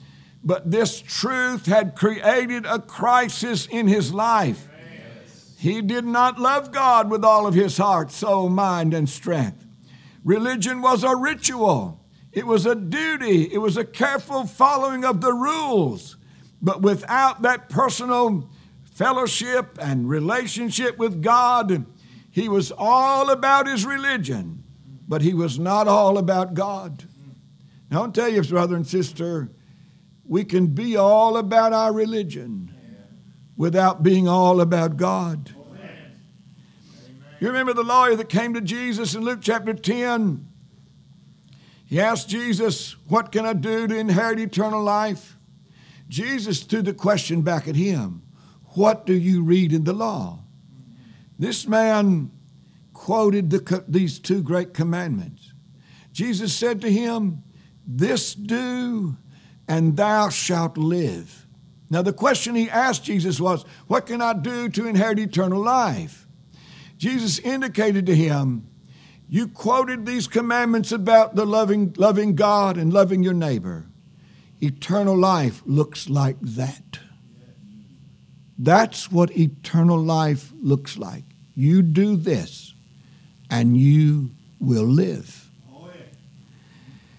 but 0.44 0.70
this 0.70 1.00
truth 1.00 1.66
had 1.66 1.96
created 1.96 2.66
a 2.66 2.78
crisis 2.78 3.66
in 3.66 3.88
his 3.88 4.12
life. 4.12 4.68
He 5.58 5.82
did 5.82 6.04
not 6.04 6.38
love 6.38 6.70
God 6.70 7.10
with 7.10 7.24
all 7.24 7.46
of 7.46 7.54
his 7.54 7.78
heart, 7.78 8.12
soul, 8.12 8.48
mind, 8.48 8.94
and 8.94 9.08
strength. 9.08 9.66
Religion 10.24 10.82
was 10.82 11.02
a 11.02 11.16
ritual, 11.16 12.04
it 12.32 12.46
was 12.46 12.66
a 12.66 12.74
duty, 12.74 13.52
it 13.52 13.58
was 13.58 13.76
a 13.76 13.84
careful 13.84 14.46
following 14.46 15.04
of 15.04 15.20
the 15.20 15.32
rules. 15.32 16.16
But 16.60 16.82
without 16.82 17.42
that 17.42 17.68
personal 17.68 18.50
fellowship 18.98 19.78
and 19.80 20.08
relationship 20.08 20.98
with 20.98 21.22
God, 21.22 21.86
he 22.32 22.48
was 22.48 22.72
all 22.76 23.30
about 23.30 23.68
his 23.68 23.86
religion, 23.86 24.64
but 25.06 25.22
he 25.22 25.32
was 25.32 25.56
not 25.56 25.86
all 25.86 26.18
about 26.18 26.52
God. 26.54 27.04
Now, 27.90 28.02
I'll 28.02 28.10
tell 28.10 28.28
you, 28.28 28.42
brother 28.42 28.74
and 28.74 28.84
sister, 28.84 29.50
we 30.24 30.44
can 30.44 30.66
be 30.66 30.96
all 30.96 31.36
about 31.36 31.72
our 31.72 31.92
religion 31.92 32.74
without 33.56 34.02
being 34.02 34.26
all 34.26 34.60
about 34.60 34.96
God. 34.96 35.54
You 37.40 37.46
remember 37.46 37.74
the 37.74 37.84
lawyer 37.84 38.16
that 38.16 38.28
came 38.28 38.52
to 38.54 38.60
Jesus 38.60 39.14
in 39.14 39.22
Luke 39.22 39.38
chapter 39.40 39.74
10? 39.74 40.44
He 41.86 42.00
asked 42.00 42.28
Jesus, 42.28 42.96
What 43.06 43.30
can 43.30 43.46
I 43.46 43.52
do 43.52 43.86
to 43.86 43.96
inherit 43.96 44.40
eternal 44.40 44.82
life? 44.82 45.38
Jesus 46.08 46.64
threw 46.64 46.82
the 46.82 46.92
question 46.92 47.42
back 47.42 47.68
at 47.68 47.76
him 47.76 48.22
What 48.78 49.06
do 49.06 49.12
you 49.12 49.42
read 49.42 49.72
in 49.72 49.82
the 49.82 49.92
law? 49.92 50.38
This 51.36 51.66
man 51.66 52.30
quoted 52.92 53.50
the, 53.50 53.84
these 53.88 54.20
two 54.20 54.40
great 54.40 54.72
commandments. 54.72 55.52
Jesus 56.12 56.54
said 56.54 56.80
to 56.82 56.92
him, 56.92 57.42
This 57.84 58.36
do, 58.36 59.16
and 59.66 59.96
thou 59.96 60.28
shalt 60.28 60.78
live. 60.78 61.48
Now, 61.90 62.02
the 62.02 62.12
question 62.12 62.54
he 62.54 62.70
asked 62.70 63.02
Jesus 63.02 63.40
was, 63.40 63.64
What 63.88 64.06
can 64.06 64.22
I 64.22 64.32
do 64.32 64.68
to 64.68 64.86
inherit 64.86 65.18
eternal 65.18 65.60
life? 65.60 66.28
Jesus 66.96 67.40
indicated 67.40 68.06
to 68.06 68.14
him, 68.14 68.68
You 69.28 69.48
quoted 69.48 70.06
these 70.06 70.28
commandments 70.28 70.92
about 70.92 71.34
the 71.34 71.44
loving, 71.44 71.94
loving 71.96 72.36
God 72.36 72.76
and 72.76 72.92
loving 72.92 73.24
your 73.24 73.34
neighbor. 73.34 73.86
Eternal 74.60 75.18
life 75.18 75.62
looks 75.66 76.08
like 76.08 76.36
that. 76.40 77.00
That's 78.58 79.10
what 79.10 79.36
eternal 79.36 79.98
life 79.98 80.52
looks 80.60 80.98
like. 80.98 81.24
You 81.54 81.82
do 81.82 82.16
this, 82.16 82.74
and 83.50 83.76
you 83.76 84.30
will 84.58 84.84
live. 84.84 85.48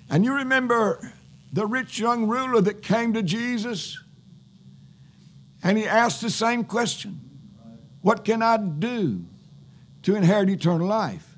And 0.10 0.26
you 0.26 0.34
remember 0.34 1.14
the 1.54 1.68
rich 1.68 2.00
young 2.00 2.28
ruler 2.28 2.62
that 2.62 2.82
came 2.82 3.14
to 3.14 3.22
Jesus, 3.22 4.00
and 5.62 5.78
he 5.78 5.86
asked 5.86 6.22
the 6.22 6.30
same 6.30 6.64
question 6.64 7.20
What 8.02 8.26
can 8.26 8.42
I 8.42 8.58
do 8.58 9.26
to 10.04 10.16
inherit 10.16 10.50
eternal 10.50 10.88
life? 10.88 11.38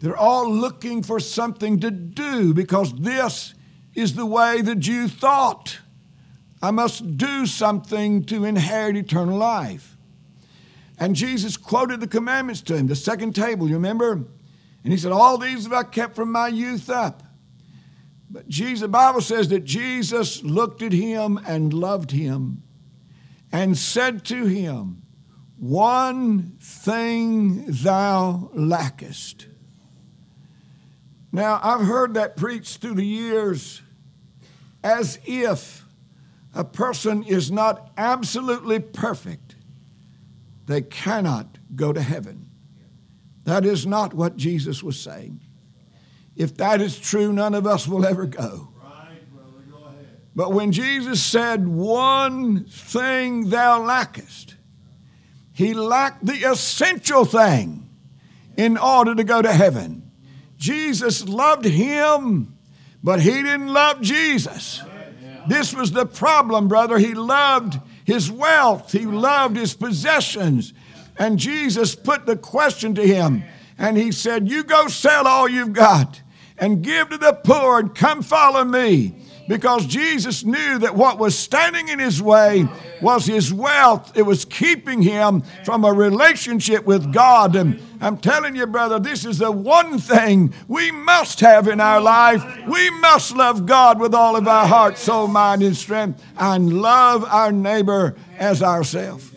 They're 0.00 0.16
all 0.16 0.50
looking 0.52 1.02
for 1.02 1.20
something 1.20 1.80
to 1.80 1.90
do 1.90 2.52
because 2.52 2.92
this 2.94 3.54
is 3.94 4.14
the 4.14 4.26
way 4.26 4.60
the 4.60 4.74
Jew 4.74 5.08
thought. 5.08 5.78
I 6.62 6.70
must 6.70 7.16
do 7.16 7.46
something 7.46 8.24
to 8.24 8.44
inherit 8.44 8.96
eternal 8.96 9.36
life. 9.36 9.96
And 10.98 11.14
Jesus 11.14 11.56
quoted 11.56 12.00
the 12.00 12.06
commandments 12.06 12.62
to 12.62 12.76
him, 12.76 12.86
the 12.86 12.96
second 12.96 13.34
table, 13.34 13.68
you 13.68 13.74
remember? 13.74 14.12
And 14.12 14.92
he 14.92 14.96
said, 14.96 15.12
All 15.12 15.36
these 15.36 15.64
have 15.64 15.72
I 15.72 15.82
kept 15.82 16.16
from 16.16 16.32
my 16.32 16.48
youth 16.48 16.88
up. 16.88 17.22
But 18.30 18.48
Jesus, 18.48 18.80
the 18.80 18.88
Bible 18.88 19.20
says 19.20 19.48
that 19.48 19.64
Jesus 19.64 20.42
looked 20.42 20.82
at 20.82 20.92
him 20.92 21.38
and 21.46 21.72
loved 21.72 22.10
him 22.10 22.62
and 23.52 23.76
said 23.76 24.24
to 24.26 24.46
him, 24.46 25.02
One 25.58 26.56
thing 26.60 27.66
thou 27.68 28.50
lackest. 28.54 29.46
Now, 31.30 31.60
I've 31.62 31.86
heard 31.86 32.14
that 32.14 32.36
preached 32.36 32.80
through 32.80 32.94
the 32.94 33.06
years 33.06 33.82
as 34.82 35.18
if 35.26 35.85
a 36.56 36.64
person 36.64 37.22
is 37.22 37.52
not 37.52 37.90
absolutely 37.98 38.80
perfect, 38.80 39.56
they 40.64 40.80
cannot 40.80 41.58
go 41.74 41.92
to 41.92 42.00
heaven. 42.00 42.48
That 43.44 43.66
is 43.66 43.86
not 43.86 44.14
what 44.14 44.36
Jesus 44.36 44.82
was 44.82 44.98
saying. 44.98 45.42
If 46.34 46.56
that 46.56 46.80
is 46.80 46.98
true, 46.98 47.32
none 47.32 47.54
of 47.54 47.66
us 47.66 47.86
will 47.86 48.06
ever 48.06 48.26
go. 48.26 48.70
But 50.34 50.52
when 50.52 50.72
Jesus 50.72 51.22
said, 51.22 51.68
One 51.68 52.64
thing 52.64 53.50
thou 53.50 53.82
lackest, 53.82 54.56
he 55.52 55.74
lacked 55.74 56.24
the 56.24 56.50
essential 56.50 57.24
thing 57.26 57.88
in 58.56 58.78
order 58.78 59.14
to 59.14 59.24
go 59.24 59.42
to 59.42 59.52
heaven. 59.52 60.10
Jesus 60.56 61.28
loved 61.28 61.66
him, 61.66 62.56
but 63.02 63.20
he 63.20 63.42
didn't 63.42 63.68
love 63.68 64.00
Jesus. 64.00 64.82
This 65.48 65.74
was 65.74 65.92
the 65.92 66.06
problem, 66.06 66.68
brother. 66.68 66.98
He 66.98 67.14
loved 67.14 67.80
his 68.04 68.30
wealth, 68.30 68.92
he 68.92 69.06
loved 69.06 69.56
his 69.56 69.74
possessions. 69.74 70.72
And 71.18 71.38
Jesus 71.38 71.94
put 71.94 72.26
the 72.26 72.36
question 72.36 72.94
to 72.94 73.06
him, 73.06 73.42
and 73.78 73.96
he 73.96 74.12
said, 74.12 74.48
You 74.48 74.64
go 74.64 74.88
sell 74.88 75.26
all 75.26 75.48
you've 75.48 75.72
got 75.72 76.20
and 76.58 76.82
give 76.82 77.10
to 77.10 77.18
the 77.18 77.32
poor 77.32 77.78
and 77.78 77.94
come 77.94 78.22
follow 78.22 78.64
me 78.64 79.14
because 79.48 79.86
Jesus 79.86 80.44
knew 80.44 80.78
that 80.78 80.96
what 80.96 81.18
was 81.18 81.38
standing 81.38 81.88
in 81.88 81.98
his 81.98 82.20
way 82.20 82.68
was 83.00 83.26
his 83.26 83.52
wealth. 83.52 84.16
It 84.16 84.22
was 84.22 84.44
keeping 84.44 85.02
him 85.02 85.42
from 85.64 85.84
a 85.84 85.92
relationship 85.92 86.84
with 86.84 87.12
God. 87.12 87.54
And 87.54 87.80
I'm 88.00 88.18
telling 88.18 88.56
you, 88.56 88.66
brother, 88.66 88.98
this 88.98 89.24
is 89.24 89.38
the 89.38 89.50
one 89.50 89.98
thing 89.98 90.52
we 90.68 90.90
must 90.90 91.40
have 91.40 91.68
in 91.68 91.80
our 91.80 92.00
life. 92.00 92.42
We 92.66 92.90
must 92.90 93.34
love 93.34 93.66
God 93.66 94.00
with 94.00 94.14
all 94.14 94.36
of 94.36 94.46
our 94.46 94.66
heart, 94.66 94.98
soul, 94.98 95.28
mind, 95.28 95.62
and 95.62 95.76
strength, 95.76 96.22
and 96.36 96.80
love 96.80 97.24
our 97.24 97.52
neighbor 97.52 98.16
as 98.38 98.62
ourselves. 98.62 99.32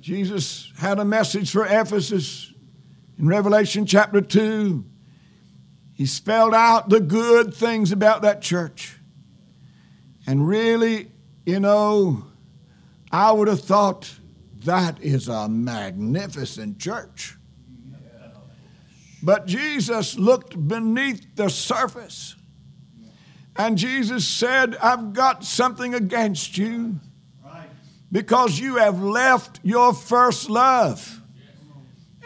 Jesus 0.00 0.72
had 0.78 1.00
a 1.00 1.04
message 1.04 1.50
for 1.50 1.66
Ephesus 1.66 2.52
in 3.18 3.26
Revelation 3.26 3.86
chapter 3.86 4.20
2. 4.20 4.84
He 5.94 6.06
spelled 6.06 6.54
out 6.54 6.90
the 6.90 7.00
good 7.00 7.52
things 7.52 7.90
about 7.90 8.22
that 8.22 8.40
church. 8.40 8.98
And 10.24 10.46
really, 10.46 11.10
you 11.44 11.58
know, 11.58 12.24
I 13.10 13.32
would 13.32 13.48
have 13.48 13.62
thought 13.62 14.18
that 14.64 15.00
is 15.00 15.28
a 15.28 15.48
magnificent 15.48 16.78
church. 16.78 17.36
But 19.22 19.46
Jesus 19.46 20.18
looked 20.18 20.68
beneath 20.68 21.34
the 21.34 21.48
surface. 21.48 22.36
And 23.56 23.78
Jesus 23.78 24.26
said, 24.26 24.76
I've 24.76 25.12
got 25.12 25.44
something 25.44 25.94
against 25.94 26.58
you 26.58 27.00
because 28.12 28.58
you 28.58 28.76
have 28.76 29.02
left 29.02 29.60
your 29.62 29.94
first 29.94 30.50
love. 30.50 31.22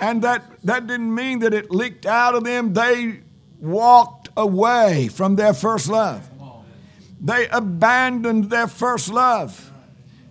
And 0.00 0.22
that, 0.22 0.44
that 0.64 0.86
didn't 0.86 1.14
mean 1.14 1.40
that 1.40 1.54
it 1.54 1.70
leaked 1.70 2.06
out 2.06 2.34
of 2.34 2.44
them. 2.44 2.72
They 2.72 3.20
walked 3.58 4.28
away 4.36 5.08
from 5.08 5.36
their 5.36 5.54
first 5.54 5.88
love. 5.88 6.28
They 7.20 7.48
abandoned 7.48 8.50
their 8.50 8.66
first 8.66 9.10
love. 9.10 9.69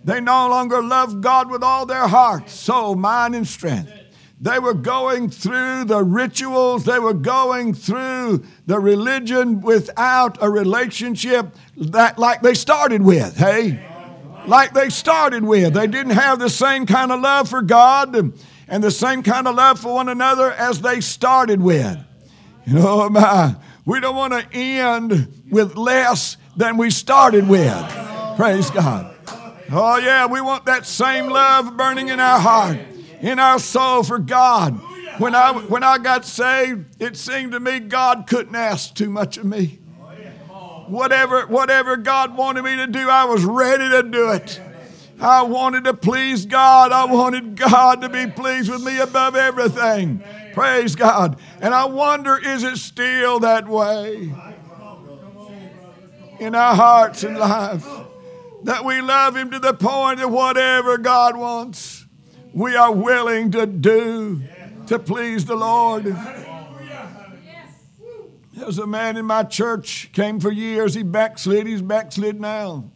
They 0.02 0.20
no 0.20 0.48
longer 0.48 0.82
loved 0.82 1.22
God 1.22 1.50
with 1.50 1.62
all 1.62 1.84
their 1.86 2.08
heart, 2.08 2.48
soul, 2.48 2.94
mind, 2.94 3.34
and 3.34 3.46
strength. 3.46 3.92
They 4.40 4.58
were 4.58 4.74
going 4.74 5.28
through 5.28 5.84
the 5.84 6.02
rituals, 6.02 6.84
they 6.84 6.98
were 6.98 7.12
going 7.12 7.74
through 7.74 8.44
the 8.66 8.80
religion 8.80 9.60
without 9.60 10.38
a 10.40 10.48
relationship 10.48 11.54
that 11.76 12.18
like 12.18 12.40
they 12.40 12.54
started 12.54 13.02
with, 13.02 13.36
hey? 13.36 13.86
Like 14.46 14.72
they 14.72 14.88
started 14.88 15.44
with. 15.44 15.74
They 15.74 15.86
didn't 15.86 16.12
have 16.12 16.38
the 16.38 16.48
same 16.48 16.86
kind 16.86 17.12
of 17.12 17.20
love 17.20 17.50
for 17.50 17.60
God 17.60 18.16
and 18.66 18.82
the 18.82 18.90
same 18.90 19.22
kind 19.22 19.46
of 19.46 19.56
love 19.56 19.78
for 19.78 19.94
one 19.94 20.08
another 20.08 20.50
as 20.52 20.80
they 20.80 21.02
started 21.02 21.60
with. 21.60 21.98
You 22.66 22.74
know, 22.74 23.08
my, 23.10 23.56
we 23.84 24.00
don't 24.00 24.16
want 24.16 24.32
to 24.32 24.56
end 24.56 25.42
with 25.50 25.76
less 25.76 26.38
than 26.56 26.78
we 26.78 26.90
started 26.90 27.46
with. 27.46 28.36
Praise 28.36 28.70
God. 28.70 29.14
Oh, 29.72 29.98
yeah, 29.98 30.26
we 30.26 30.40
want 30.40 30.64
that 30.66 30.84
same 30.84 31.28
love 31.28 31.76
burning 31.76 32.08
in 32.08 32.18
our 32.18 32.40
heart, 32.40 32.78
in 33.20 33.38
our 33.38 33.58
soul 33.58 34.02
for 34.02 34.18
God. 34.18 34.80
When 35.18 35.34
I, 35.34 35.52
when 35.52 35.84
I 35.84 35.98
got 35.98 36.24
saved, 36.24 37.00
it 37.00 37.16
seemed 37.16 37.52
to 37.52 37.60
me 37.60 37.78
God 37.78 38.26
couldn't 38.26 38.54
ask 38.54 38.94
too 38.94 39.10
much 39.10 39.36
of 39.36 39.44
me. 39.44 39.78
Whatever, 40.88 41.46
whatever 41.46 41.96
God 41.96 42.36
wanted 42.36 42.64
me 42.64 42.74
to 42.76 42.88
do, 42.88 43.08
I 43.08 43.24
was 43.24 43.44
ready 43.44 43.88
to 43.90 44.02
do 44.02 44.30
it. 44.30 44.60
I 45.20 45.42
wanted 45.42 45.84
to 45.84 45.94
please 45.94 46.46
God. 46.46 46.90
I 46.90 47.04
wanted 47.04 47.54
God 47.54 48.00
to 48.00 48.08
be 48.08 48.26
pleased 48.26 48.70
with 48.70 48.82
me 48.82 48.98
above 48.98 49.36
everything. 49.36 50.24
Praise 50.52 50.96
God. 50.96 51.38
And 51.60 51.74
I 51.74 51.84
wonder, 51.84 52.36
is 52.36 52.64
it 52.64 52.78
still 52.78 53.38
that 53.40 53.68
way 53.68 54.32
in 56.40 56.54
our 56.56 56.74
hearts 56.74 57.22
and 57.22 57.38
lives? 57.38 57.84
That 58.64 58.84
we 58.84 59.00
love 59.00 59.36
Him 59.36 59.50
to 59.50 59.58
the 59.58 59.74
point 59.74 60.18
that 60.18 60.30
whatever 60.30 60.98
God 60.98 61.36
wants, 61.36 62.06
we 62.52 62.76
are 62.76 62.92
willing 62.92 63.50
to 63.52 63.66
do 63.66 64.42
to 64.86 64.98
please 64.98 65.44
the 65.44 65.56
Lord. 65.56 66.04
There's 68.52 68.78
a 68.78 68.86
man 68.86 69.16
in 69.16 69.24
my 69.24 69.44
church, 69.44 70.10
came 70.12 70.38
for 70.38 70.50
years, 70.50 70.94
he 70.94 71.02
backslid, 71.02 71.66
he's 71.66 71.80
backslid 71.80 72.40
now. 72.40 72.90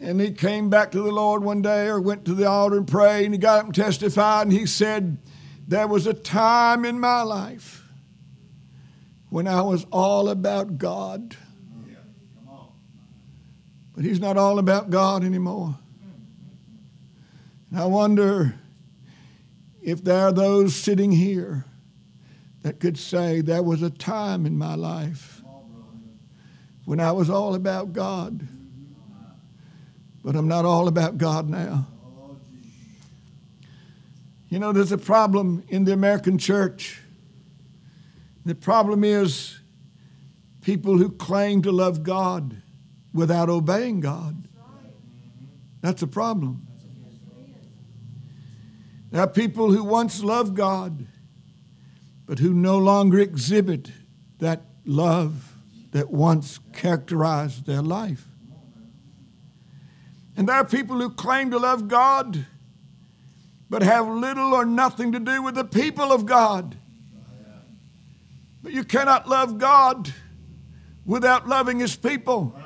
And 0.00 0.20
he 0.20 0.32
came 0.32 0.68
back 0.68 0.90
to 0.92 1.00
the 1.00 1.12
Lord 1.12 1.44
one 1.44 1.62
day 1.62 1.86
or 1.86 2.00
went 2.00 2.24
to 2.24 2.34
the 2.34 2.48
altar 2.48 2.76
and 2.76 2.88
prayed, 2.88 3.26
and 3.26 3.34
he 3.34 3.38
got 3.38 3.60
up 3.60 3.66
and 3.66 3.74
testified, 3.74 4.48
and 4.48 4.52
he 4.52 4.66
said, 4.66 5.18
there 5.68 5.86
was 5.86 6.06
a 6.06 6.14
time 6.14 6.84
in 6.84 6.98
my 6.98 7.22
life 7.22 7.84
when 9.30 9.46
I 9.46 9.62
was 9.62 9.86
all 9.92 10.28
about 10.28 10.78
God. 10.78 11.36
But 13.96 14.04
He's 14.04 14.20
not 14.20 14.36
all 14.36 14.58
about 14.58 14.90
God 14.90 15.24
anymore. 15.24 15.78
And 17.70 17.80
I 17.80 17.86
wonder 17.86 18.54
if 19.82 20.04
there 20.04 20.20
are 20.20 20.32
those 20.32 20.76
sitting 20.76 21.12
here 21.12 21.64
that 22.62 22.78
could 22.78 22.98
say, 22.98 23.40
There 23.40 23.62
was 23.62 23.82
a 23.82 23.90
time 23.90 24.44
in 24.44 24.58
my 24.58 24.74
life 24.74 25.42
when 26.84 27.00
I 27.00 27.10
was 27.12 27.30
all 27.30 27.54
about 27.54 27.94
God, 27.94 28.46
but 30.22 30.36
I'm 30.36 30.46
not 30.46 30.66
all 30.66 30.88
about 30.88 31.16
God 31.16 31.48
now. 31.48 31.86
You 34.50 34.58
know, 34.58 34.72
there's 34.72 34.92
a 34.92 34.98
problem 34.98 35.64
in 35.68 35.84
the 35.84 35.92
American 35.92 36.38
church. 36.38 37.00
The 38.44 38.54
problem 38.54 39.02
is 39.02 39.58
people 40.60 40.98
who 40.98 41.10
claim 41.10 41.62
to 41.62 41.72
love 41.72 42.02
God 42.02 42.62
without 43.16 43.48
obeying 43.48 44.00
God. 44.00 44.46
That's 45.80 46.02
a 46.02 46.06
problem. 46.06 46.66
There 49.10 49.20
are 49.20 49.28
people 49.28 49.72
who 49.72 49.82
once 49.82 50.22
loved 50.22 50.54
God, 50.54 51.06
but 52.26 52.38
who 52.38 52.52
no 52.52 52.78
longer 52.78 53.18
exhibit 53.18 53.90
that 54.38 54.62
love 54.84 55.56
that 55.92 56.10
once 56.10 56.60
characterized 56.72 57.66
their 57.66 57.82
life. 57.82 58.26
And 60.36 60.48
there 60.48 60.56
are 60.56 60.64
people 60.64 61.00
who 61.00 61.10
claim 61.10 61.50
to 61.50 61.58
love 61.58 61.88
God 61.88 62.44
but 63.68 63.82
have 63.82 64.06
little 64.06 64.54
or 64.54 64.64
nothing 64.64 65.12
to 65.12 65.18
do 65.18 65.42
with 65.42 65.54
the 65.54 65.64
people 65.64 66.12
of 66.12 66.26
God. 66.26 66.76
But 68.62 68.72
you 68.72 68.84
cannot 68.84 69.28
love 69.28 69.58
God 69.58 70.12
without 71.04 71.48
loving 71.48 71.80
His 71.80 71.96
people. 71.96 72.58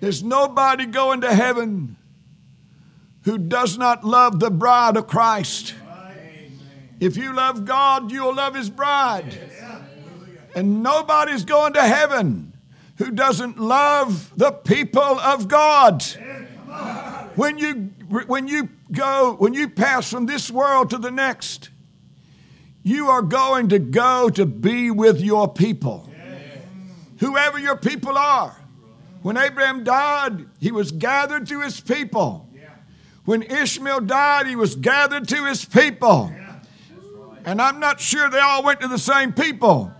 There's 0.00 0.22
nobody 0.22 0.86
going 0.86 1.22
to 1.22 1.34
heaven 1.34 1.96
who 3.22 3.38
does 3.38 3.76
not 3.76 4.04
love 4.04 4.40
the 4.40 4.50
bride 4.50 4.96
of 4.96 5.06
Christ. 5.06 5.74
If 7.00 7.16
you 7.16 7.34
love 7.34 7.64
God, 7.64 8.10
you'll 8.10 8.34
love 8.34 8.54
His 8.54 8.70
bride. 8.70 9.38
And 10.54 10.82
nobody's 10.82 11.44
going 11.44 11.74
to 11.74 11.82
heaven 11.82 12.52
who 12.98 13.10
doesn't 13.10 13.58
love 13.58 14.32
the 14.36 14.52
people 14.52 15.02
of 15.02 15.48
God. 15.48 16.02
When 17.34 17.58
you, 17.58 17.90
when 18.26 18.48
you 18.48 18.70
go, 18.92 19.34
when 19.38 19.52
you 19.52 19.68
pass 19.68 20.10
from 20.10 20.26
this 20.26 20.50
world 20.50 20.90
to 20.90 20.98
the 20.98 21.10
next, 21.10 21.68
you 22.82 23.08
are 23.08 23.22
going 23.22 23.68
to 23.70 23.78
go 23.78 24.30
to 24.30 24.46
be 24.46 24.90
with 24.90 25.20
your 25.20 25.52
people. 25.52 26.08
Whoever 27.18 27.58
your 27.58 27.76
people 27.76 28.16
are. 28.16 28.56
When 29.26 29.36
Abraham 29.36 29.82
died, 29.82 30.46
he 30.60 30.70
was 30.70 30.92
gathered 30.92 31.48
to 31.48 31.60
his 31.60 31.80
people. 31.80 32.48
When 33.24 33.42
Ishmael 33.42 34.02
died, 34.02 34.46
he 34.46 34.54
was 34.54 34.76
gathered 34.76 35.26
to 35.26 35.46
his 35.46 35.64
people. 35.64 36.32
And 37.44 37.60
I'm 37.60 37.80
not 37.80 37.98
sure 37.98 38.30
they 38.30 38.38
all 38.38 38.62
went 38.62 38.82
to 38.82 38.86
the 38.86 39.00
same 39.00 39.32
people. 39.32 39.92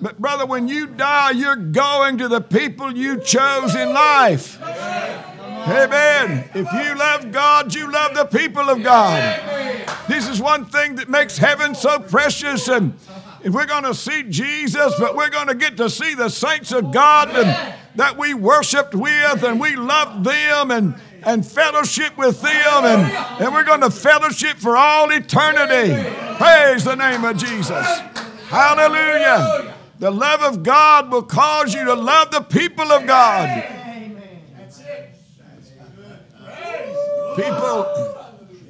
But, 0.00 0.18
brother, 0.18 0.46
when 0.46 0.66
you 0.66 0.86
die, 0.86 1.32
you're 1.32 1.56
going 1.56 2.16
to 2.16 2.28
the 2.28 2.40
people 2.40 2.96
you 2.96 3.20
chose 3.20 3.74
in 3.74 3.92
life. 3.92 4.58
Amen. 4.62 6.48
If 6.54 6.72
you 6.72 6.94
love 6.94 7.32
God, 7.32 7.74
you 7.74 7.92
love 7.92 8.14
the 8.14 8.24
people 8.24 8.70
of 8.70 8.82
God. 8.82 9.92
This 10.08 10.26
is 10.26 10.40
one 10.40 10.64
thing 10.64 10.94
that 10.94 11.10
makes 11.10 11.36
heaven 11.36 11.74
so 11.74 11.98
precious. 11.98 12.66
And 12.68 12.94
if 13.42 13.52
we're 13.52 13.66
going 13.66 13.84
to 13.84 13.94
see 13.94 14.22
Jesus, 14.22 14.94
but 14.98 15.14
we're 15.14 15.28
going 15.28 15.48
to 15.48 15.54
get 15.54 15.76
to 15.76 15.90
see 15.90 16.14
the 16.14 16.30
saints 16.30 16.72
of 16.72 16.92
God, 16.92 17.28
and 17.28 17.74
that 17.96 18.16
we 18.18 18.34
worshiped 18.34 18.94
with 18.94 19.42
and 19.42 19.60
we 19.60 19.76
loved 19.76 20.24
them 20.24 20.70
and, 20.70 20.94
and 21.22 21.46
fellowship 21.46 22.16
with 22.16 22.40
them 22.40 22.84
and, 22.84 23.12
and 23.40 23.54
we're 23.54 23.64
going 23.64 23.80
to 23.80 23.90
fellowship 23.90 24.56
for 24.56 24.76
all 24.76 25.10
eternity. 25.10 25.92
Praise 26.36 26.84
the 26.84 26.96
name 26.96 27.24
of 27.24 27.36
Jesus. 27.36 27.86
Hallelujah. 28.48 29.74
The 29.98 30.10
love 30.10 30.42
of 30.42 30.62
God 30.62 31.10
will 31.10 31.22
cause 31.22 31.74
you 31.74 31.84
to 31.84 31.94
love 31.94 32.30
the 32.30 32.40
people 32.40 32.90
of 32.92 33.06
God. 33.06 33.48
Amen. 33.48 34.42
That's 34.58 34.80
it. 34.80 35.10
People, 37.36 38.16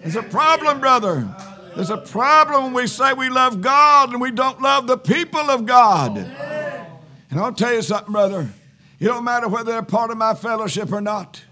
there's 0.00 0.16
a 0.16 0.22
problem, 0.22 0.80
brother. 0.80 1.28
There's 1.74 1.90
a 1.90 1.96
problem 1.96 2.64
when 2.64 2.74
we 2.74 2.86
say 2.86 3.14
we 3.14 3.30
love 3.30 3.60
God 3.60 4.12
and 4.12 4.20
we 4.20 4.30
don't 4.30 4.60
love 4.60 4.86
the 4.86 4.96
people 4.96 5.50
of 5.50 5.66
God. 5.66 6.18
And 6.18 7.40
I'll 7.40 7.52
tell 7.52 7.74
you 7.74 7.82
something, 7.82 8.12
brother. 8.12 8.48
It 9.04 9.08
don't 9.08 9.24
matter 9.24 9.48
whether 9.48 9.70
they're 9.70 9.82
part 9.82 10.10
of 10.10 10.16
my 10.16 10.32
fellowship 10.32 10.90
or 10.90 11.02
not. 11.02 11.42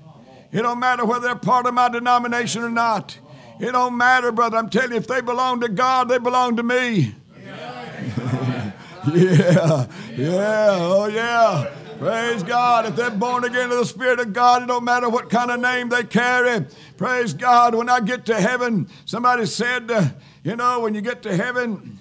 It 0.53 0.63
don't 0.63 0.79
matter 0.79 1.05
whether 1.05 1.27
they're 1.27 1.37
part 1.37 1.67
of 1.67 1.75
my 1.75 1.91
denomination 1.91 2.63
or 2.63 2.71
not. 2.71 3.19
It 3.61 3.73
don't 3.73 3.99
matter, 3.99 4.33
brother. 4.33 4.57
I'm 4.57 4.71
telling 4.71 4.93
you, 4.93 4.97
if 4.97 5.07
they 5.07 5.21
belong 5.21 5.61
to 5.61 5.69
God, 5.69 6.09
they 6.09 6.17
belong 6.17 6.57
to 6.57 6.63
me. 6.63 7.15
yeah, 9.13 9.87
yeah, 10.17 10.77
oh 10.81 11.11
yeah. 11.13 11.71
Praise 11.99 12.43
God. 12.43 12.87
If 12.87 12.97
they're 12.97 13.11
born 13.11 13.45
again 13.45 13.69
to 13.69 13.77
the 13.77 13.85
Spirit 13.85 14.19
of 14.19 14.33
God, 14.33 14.63
it 14.63 14.67
don't 14.69 14.85
matter 14.85 15.11
what 15.11 15.29
kind 15.29 15.51
of 15.51 15.61
name 15.61 15.91
they 15.91 16.05
carry. 16.05 16.65
Praise 16.97 17.35
God. 17.35 17.75
When 17.75 17.91
I 17.91 18.01
get 18.01 18.25
to 18.27 18.41
heaven, 18.41 18.89
somebody 19.05 19.45
said, 19.45 19.91
uh, 19.91 20.07
you 20.43 20.57
know, 20.57 20.81
when 20.81 20.95
you 20.95 21.03
get 21.03 21.23
to 21.25 21.37
heaven, 21.37 21.99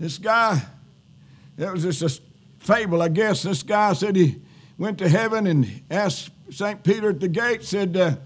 this 0.00 0.18
guy, 0.18 0.62
that 1.58 1.72
was 1.72 1.84
just 1.84 2.02
a 2.02 2.25
fable, 2.66 3.00
I 3.00 3.08
guess. 3.08 3.42
This 3.42 3.62
guy 3.62 3.92
said 3.92 4.16
he 4.16 4.42
went 4.76 4.98
to 4.98 5.08
heaven 5.08 5.46
and 5.46 5.82
asked 5.90 6.30
St. 6.50 6.82
Peter 6.82 7.10
at 7.10 7.20
the 7.20 7.28
gate, 7.28 7.62
said, 7.62 7.96
uh, 7.96 8.16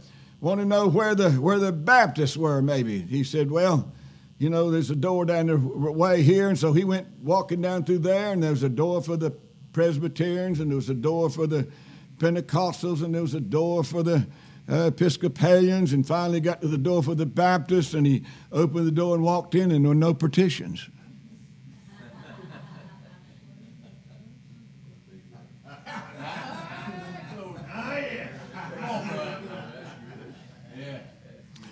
want 0.41 0.61
to 0.61 0.67
know 0.67 0.89
where 0.89 1.15
the, 1.15 1.33
where 1.33 1.59
the 1.59 1.73
Baptists 1.73 2.37
were, 2.37 2.63
maybe. 2.63 3.03
He 3.03 3.23
said, 3.23 3.51
well, 3.51 3.93
you 4.39 4.49
know, 4.49 4.71
there's 4.71 4.91
a 4.91 4.97
door 4.97 5.27
down 5.27 5.47
the 5.47 5.59
way 5.59 6.23
here. 6.23 6.49
And 6.49 6.59
so 6.59 6.73
he 6.73 6.85
went 6.85 7.07
walking 7.23 7.61
down 7.61 7.85
through 7.85 7.99
there, 7.99 8.33
and 8.33 8.43
there 8.43 8.51
was 8.51 8.63
a 8.63 8.71
door 8.71 9.03
for 9.03 9.17
the 9.17 9.33
Presbyterians, 9.73 10.59
and 10.59 10.71
there 10.71 10.77
was 10.77 10.89
a 10.89 10.95
door 10.95 11.29
for 11.29 11.47
the 11.47 11.69
Pentecostals, 12.17 13.03
and 13.03 13.15
there 13.15 13.23
was 13.23 13.35
a 13.35 13.41
door 13.41 13.85
for 13.85 14.03
the 14.03 14.27
uh, 14.71 14.87
Episcopalians, 14.87 15.93
and 15.93 16.07
finally 16.07 16.41
got 16.41 16.63
to 16.63 16.69
the 16.69 16.79
door 16.79 17.03
for 17.03 17.15
the 17.15 17.27
Baptists, 17.27 17.93
and 17.93 18.07
he 18.07 18.25
opened 18.51 18.87
the 18.87 18.93
door 18.93 19.15
and 19.15 19.23
walked 19.23 19.55
in, 19.55 19.71
and 19.71 19.85
there 19.85 19.91
were 19.91 19.95
no 19.95 20.15
partitions. 20.15 20.89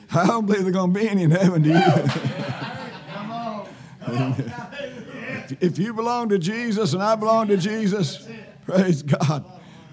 I 0.15 0.27
don't 0.27 0.47
believe 0.47 0.63
there's 0.63 0.75
going 0.75 0.95
to 0.95 1.01
be 1.01 1.09
any 1.09 1.25
in 1.25 1.31
heaven, 1.31 1.63
do 1.63 1.71
you? 1.71 1.81
Come 3.13 3.31
on! 3.31 3.67
if 5.61 5.79
you 5.79 5.93
belong 5.93 6.31
to 6.31 6.39
Jesus 6.39 6.95
and 6.95 7.03
I 7.03 7.15
belong 7.15 7.49
to 7.49 7.59
Jesus, 7.59 8.27
praise 8.65 9.03
God. 9.03 9.45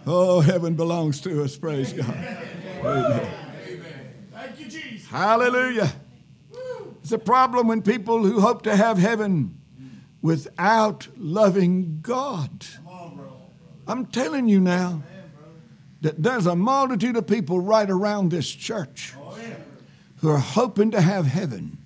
Oh, 0.08 0.40
heaven 0.40 0.76
belongs 0.76 1.20
to 1.22 1.44
us. 1.44 1.58
Praise 1.58 1.92
God. 1.92 2.16
Amen. 2.84 3.32
Thank 4.32 4.60
you, 4.60 4.66
Jesus. 4.68 5.08
Hallelujah. 5.10 5.92
It's 7.02 7.12
a 7.12 7.18
problem 7.18 7.68
when 7.68 7.82
people 7.82 8.24
who 8.24 8.40
hope 8.40 8.62
to 8.64 8.76
have 8.76 8.98
heaven 8.98 9.60
without 10.22 11.08
loving 11.18 12.00
God. 12.02 12.66
I'm 13.88 14.06
telling 14.08 14.48
you 14.48 14.60
now 14.60 15.04
that 16.02 16.22
there's 16.22 16.46
a 16.46 16.56
multitude 16.56 17.16
of 17.16 17.28
people 17.28 17.60
right 17.60 17.90
around 17.90 18.32
this 18.32 18.50
church 18.50 19.14
who 20.26 20.32
are 20.32 20.40
hoping 20.40 20.90
to 20.90 21.00
have 21.00 21.28
heaven 21.28 21.78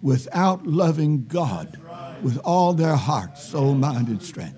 without 0.00 0.64
loving 0.64 1.24
God 1.24 1.80
with 2.22 2.38
all 2.44 2.72
their 2.72 2.94
heart, 2.94 3.36
soul, 3.36 3.74
mind, 3.74 4.06
and 4.06 4.22
strength. 4.22 4.56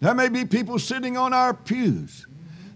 There 0.00 0.12
may 0.12 0.28
be 0.28 0.44
people 0.44 0.80
sitting 0.80 1.16
on 1.16 1.32
our 1.32 1.54
pews 1.54 2.26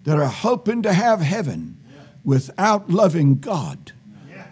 that 0.04 0.20
are 0.20 0.28
hoping 0.28 0.82
to 0.82 0.92
have 0.92 1.20
heaven 1.20 1.78
without 2.22 2.88
loving 2.88 3.40
God 3.40 3.90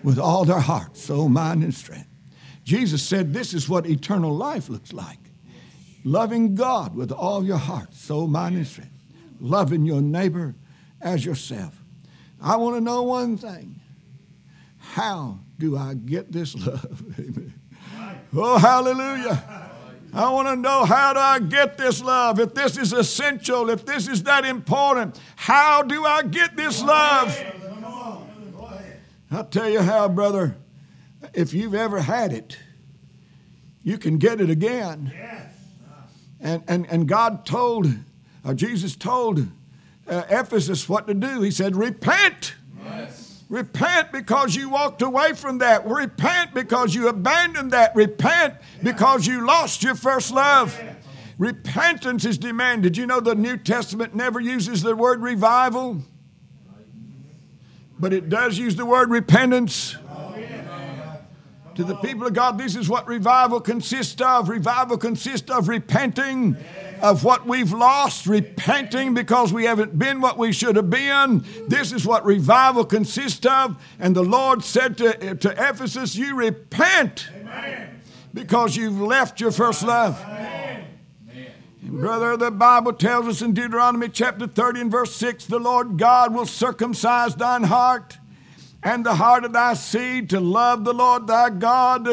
with 0.02 0.18
all 0.18 0.44
their 0.44 0.58
heart, 0.58 0.96
soul, 0.96 1.28
mind, 1.28 1.62
and 1.62 1.72
strength. 1.72 2.08
Jesus 2.64 3.00
said, 3.00 3.32
This 3.32 3.54
is 3.54 3.68
what 3.68 3.86
eternal 3.86 4.34
life 4.34 4.68
looks 4.68 4.92
like 4.92 5.20
loving 6.02 6.56
God 6.56 6.96
with 6.96 7.12
all 7.12 7.44
your 7.44 7.58
heart, 7.58 7.94
soul, 7.94 8.26
mind, 8.26 8.56
and 8.56 8.66
strength, 8.66 8.90
loving 9.38 9.86
your 9.86 10.02
neighbor 10.02 10.56
as 11.00 11.24
yourself. 11.24 11.84
I 12.42 12.56
want 12.56 12.74
to 12.74 12.80
know 12.80 13.04
one 13.04 13.36
thing 13.36 13.80
how 14.92 15.40
do 15.58 15.76
I 15.76 15.94
get 15.94 16.32
this 16.32 16.54
love? 16.54 17.02
Amen. 17.18 17.54
Oh, 18.36 18.58
hallelujah. 18.58 19.70
I 20.12 20.30
want 20.30 20.46
to 20.48 20.56
know 20.56 20.84
how 20.84 21.12
do 21.12 21.18
I 21.18 21.40
get 21.40 21.76
this 21.76 22.02
love? 22.02 22.38
If 22.38 22.54
this 22.54 22.78
is 22.78 22.92
essential, 22.92 23.68
if 23.68 23.84
this 23.84 24.06
is 24.06 24.22
that 24.24 24.44
important, 24.44 25.18
how 25.34 25.82
do 25.82 26.04
I 26.04 26.22
get 26.22 26.56
this 26.56 26.82
love? 26.82 27.36
I'll 29.30 29.44
tell 29.44 29.68
you 29.68 29.80
how, 29.80 30.08
brother. 30.08 30.56
If 31.32 31.52
you've 31.52 31.74
ever 31.74 32.00
had 32.00 32.32
it, 32.32 32.58
you 33.82 33.98
can 33.98 34.18
get 34.18 34.40
it 34.40 34.50
again. 34.50 35.12
And, 36.40 36.62
and, 36.68 36.86
and 36.88 37.08
God 37.08 37.44
told, 37.44 37.86
or 37.86 38.50
uh, 38.50 38.54
Jesus 38.54 38.94
told 38.94 39.48
uh, 40.06 40.22
Ephesus 40.28 40.88
what 40.88 41.06
to 41.08 41.14
do. 41.14 41.40
He 41.40 41.50
said, 41.50 41.74
Repent. 41.74 42.54
Repent 43.48 44.10
because 44.10 44.56
you 44.56 44.70
walked 44.70 45.02
away 45.02 45.34
from 45.34 45.58
that. 45.58 45.86
Repent 45.86 46.54
because 46.54 46.94
you 46.94 47.08
abandoned 47.08 47.72
that. 47.72 47.94
Repent 47.94 48.54
because 48.82 49.26
you 49.26 49.46
lost 49.46 49.82
your 49.82 49.94
first 49.94 50.32
love. 50.32 50.80
Repentance 51.38 52.24
is 52.24 52.38
demanded. 52.38 52.96
You 52.96 53.06
know 53.06 53.20
the 53.20 53.34
New 53.34 53.56
Testament 53.56 54.14
never 54.14 54.40
uses 54.40 54.82
the 54.82 54.96
word 54.96 55.20
revival, 55.20 56.02
but 57.98 58.12
it 58.12 58.28
does 58.28 58.56
use 58.56 58.76
the 58.76 58.86
word 58.86 59.10
repentance. 59.10 59.96
To 61.74 61.82
the 61.82 61.96
people 61.96 62.24
of 62.24 62.34
God, 62.34 62.56
this 62.56 62.76
is 62.76 62.88
what 62.88 63.08
revival 63.08 63.60
consists 63.60 64.20
of. 64.20 64.48
Revival 64.48 64.96
consists 64.96 65.50
of 65.50 65.68
repenting 65.68 66.56
of 67.04 67.22
what 67.22 67.46
we've 67.46 67.70
lost, 67.70 68.26
repenting 68.26 69.12
because 69.12 69.52
we 69.52 69.66
haven't 69.66 69.98
been 69.98 70.22
what 70.22 70.38
we 70.38 70.50
should 70.52 70.74
have 70.74 70.88
been. 70.88 71.44
This 71.68 71.92
is 71.92 72.06
what 72.06 72.24
revival 72.24 72.86
consists 72.86 73.44
of. 73.44 73.76
And 74.00 74.16
the 74.16 74.24
Lord 74.24 74.64
said 74.64 74.96
to, 74.96 75.34
to 75.34 75.50
Ephesus, 75.50 76.16
You 76.16 76.34
repent 76.34 77.28
Amen. 77.36 78.00
because 78.32 78.74
you've 78.74 78.98
left 78.98 79.38
your 79.38 79.52
first 79.52 79.82
love. 79.82 80.18
And 81.82 82.00
brother, 82.00 82.38
the 82.38 82.50
Bible 82.50 82.94
tells 82.94 83.26
us 83.26 83.42
in 83.42 83.52
Deuteronomy 83.52 84.08
chapter 84.08 84.46
30 84.46 84.80
and 84.80 84.90
verse 84.90 85.14
6 85.14 85.44
the 85.44 85.58
Lord 85.58 85.98
God 85.98 86.32
will 86.32 86.46
circumcise 86.46 87.34
thine 87.34 87.64
heart 87.64 88.16
and 88.82 89.04
the 89.04 89.16
heart 89.16 89.44
of 89.44 89.52
thy 89.52 89.74
seed 89.74 90.30
to 90.30 90.40
love 90.40 90.84
the 90.84 90.94
Lord 90.94 91.26
thy 91.26 91.50
God 91.50 92.06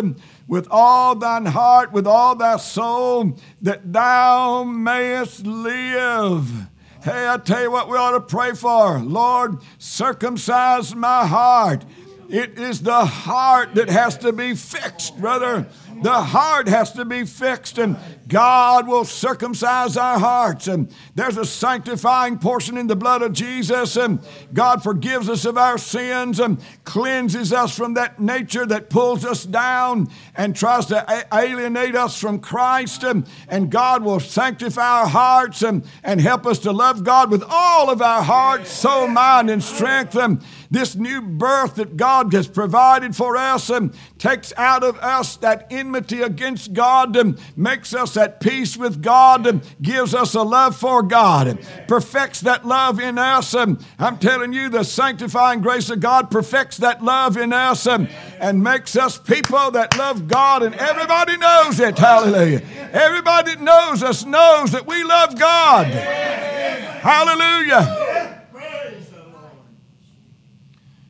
with 0.52 0.68
all 0.70 1.16
thine 1.16 1.46
heart, 1.46 1.94
with 1.94 2.06
all 2.06 2.36
thy 2.36 2.58
soul, 2.58 3.40
that 3.62 3.94
thou 3.94 4.66
mayest 4.66 5.46
live. 5.46 6.68
Hey, 7.02 7.30
I 7.30 7.38
tell 7.38 7.62
you 7.62 7.72
what 7.72 7.88
we 7.88 7.98
ought 7.98 8.12
to 8.12 8.20
pray 8.20 8.52
for. 8.52 9.00
Lord, 9.00 9.60
circumcise 9.78 10.94
my 10.94 11.26
heart. 11.26 11.86
It 12.28 12.60
is 12.60 12.82
the 12.82 13.06
heart 13.06 13.76
that 13.76 13.88
has 13.88 14.18
to 14.18 14.34
be 14.34 14.54
fixed, 14.54 15.18
brother. 15.22 15.70
The 16.02 16.22
heart 16.22 16.68
has 16.68 16.92
to 16.94 17.06
be 17.06 17.26
fixed, 17.26 17.78
and 17.78 17.96
God 18.28 18.88
will 18.88 19.06
circumcise 19.06 19.98
our 19.98 20.18
hearts. 20.18 20.68
And 20.68 20.92
there's 21.14 21.38
a 21.38 21.46
sanctifying 21.46 22.40
portion 22.40 22.78
in 22.78 22.88
the 22.88 22.96
blood 22.96 23.22
of 23.22 23.34
Jesus, 23.34 23.96
and 23.96 24.20
God 24.52 24.82
forgives 24.82 25.30
us 25.30 25.46
of 25.46 25.58
our 25.58 25.78
sins 25.78 26.40
and 26.40 26.60
cleanses 26.86 27.54
us 27.54 27.76
from 27.78 27.94
that 27.94 28.20
nature 28.20 28.66
that 28.66 28.90
pulls 28.90 29.24
us 29.26 29.44
down 29.46 30.10
and 30.36 30.56
tries 30.56 30.88
to 30.88 31.26
alienate 31.32 31.96
us 31.96 32.20
from 32.20 32.40
Christ. 32.40 33.04
And, 33.04 33.28
and 33.48 33.70
God 33.70 34.04
will 34.04 34.20
sanctify 34.20 35.02
our 35.02 35.08
hearts 35.08 35.62
and, 35.62 35.86
and 36.04 36.20
help 36.20 36.48
us 36.48 36.58
to 36.60 36.72
love 36.72 37.04
God 37.04 37.30
with 37.30 37.44
all 37.48 37.92
of 37.92 38.02
our 38.02 38.24
heart, 38.24 38.66
soul, 38.66 39.08
mind, 39.08 39.50
and 39.52 39.64
strength. 39.64 40.16
And 40.16 40.42
this 40.72 40.96
new 40.96 41.22
birth 41.22 41.76
that 41.76 41.98
God 41.98 42.34
has 42.34 42.48
provided 42.48 43.16
for 43.16 43.36
us 43.36 43.70
and 43.70 43.94
takes 44.18 44.54
out 44.56 44.84
of 44.84 44.98
us 45.00 45.36
that 45.38 45.70
in 45.70 45.91
enmity 45.92 46.22
against 46.22 46.72
God, 46.72 47.38
makes 47.58 47.94
us 47.94 48.16
at 48.16 48.40
peace 48.40 48.78
with 48.78 49.02
God, 49.02 49.62
gives 49.82 50.16
us 50.16 50.34
a 50.34 50.42
love 50.42 50.74
for 50.74 51.04
God, 51.04 51.60
perfects 51.86 52.40
that 52.42 52.66
love 52.66 52.98
in 52.98 53.18
us. 53.18 53.54
I'm 53.54 54.18
telling 54.20 54.54
you, 54.54 54.70
the 54.70 54.84
sanctifying 54.84 55.60
grace 55.60 55.90
of 55.90 56.00
God 56.00 56.32
perfects 56.32 56.78
that 56.78 57.04
love 57.04 57.36
in 57.36 57.52
us 57.52 57.86
and 57.86 58.64
makes 58.64 58.96
us 58.96 59.18
people 59.18 59.70
that 59.72 59.98
love 59.98 60.30
God, 60.30 60.64
and 60.64 60.74
everybody 60.76 61.36
knows 61.36 61.78
it. 61.82 62.00
Hallelujah. 62.00 62.62
Everybody 62.94 63.56
that 63.56 63.62
knows 63.62 64.02
us 64.02 64.24
knows 64.24 64.72
that 64.72 64.88
we 64.88 65.04
love 65.04 65.38
God. 65.38 65.88
Hallelujah. 65.88 67.98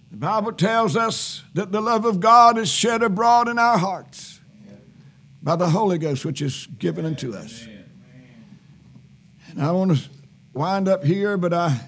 The 0.10 0.28
Bible 0.28 0.54
tells 0.54 0.96
us 0.96 1.44
that 1.54 1.72
the 1.72 1.82
love 1.82 2.06
of 2.06 2.20
God 2.20 2.58
is 2.58 2.70
shed 2.70 3.02
abroad 3.02 3.48
in 3.48 3.58
our 3.58 3.80
hearts 3.80 4.31
by 5.42 5.56
the 5.56 5.70
Holy 5.70 5.98
Ghost, 5.98 6.24
which 6.26 6.42
is 6.42 6.68
given 6.78 7.06
unto 7.06 7.34
us. 7.34 7.68
And 9.50 9.62
I 9.62 9.72
want 9.72 9.98
to 9.98 10.10
wind 10.54 10.88
up 10.88 11.04
here, 11.04 11.38
but 11.38 11.54
I, 11.54 11.80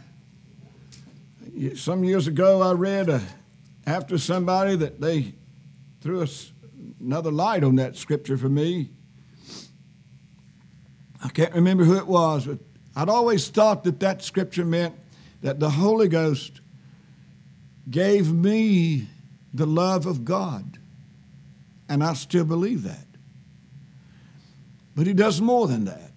some 1.75 2.03
years 2.03 2.27
ago, 2.27 2.61
I 2.61 2.73
read 2.73 3.09
a, 3.09 3.21
after 3.85 4.17
somebody 4.17 4.75
that 4.77 4.99
they 4.99 5.33
threw 6.01 6.21
us 6.21 6.51
another 6.99 7.31
light 7.31 7.63
on 7.63 7.75
that 7.75 7.95
scripture 7.95 8.37
for 8.37 8.49
me. 8.49 8.89
I 11.23 11.29
can't 11.29 11.53
remember 11.53 11.83
who 11.83 11.95
it 11.97 12.07
was, 12.07 12.45
but 12.45 12.59
I'd 12.95 13.09
always 13.09 13.47
thought 13.47 13.83
that 13.85 13.99
that 14.01 14.23
scripture 14.23 14.65
meant 14.65 14.95
that 15.41 15.59
the 15.59 15.69
Holy 15.69 16.07
Ghost 16.07 16.59
gave 17.89 18.33
me 18.33 19.07
the 19.53 19.65
love 19.65 20.05
of 20.05 20.25
God. 20.25 20.79
And 21.87 22.03
I 22.03 22.13
still 22.13 22.45
believe 22.45 22.83
that. 22.83 23.12
But 24.95 25.07
He 25.07 25.13
does 25.13 25.41
more 25.41 25.67
than 25.67 25.85
that. 25.85 26.11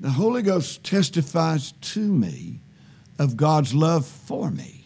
The 0.00 0.10
Holy 0.10 0.42
Ghost 0.42 0.82
testifies 0.84 1.72
to 1.72 2.00
me 2.00 2.60
of 3.18 3.36
God's 3.36 3.74
love 3.74 4.06
for 4.06 4.50
me. 4.50 4.84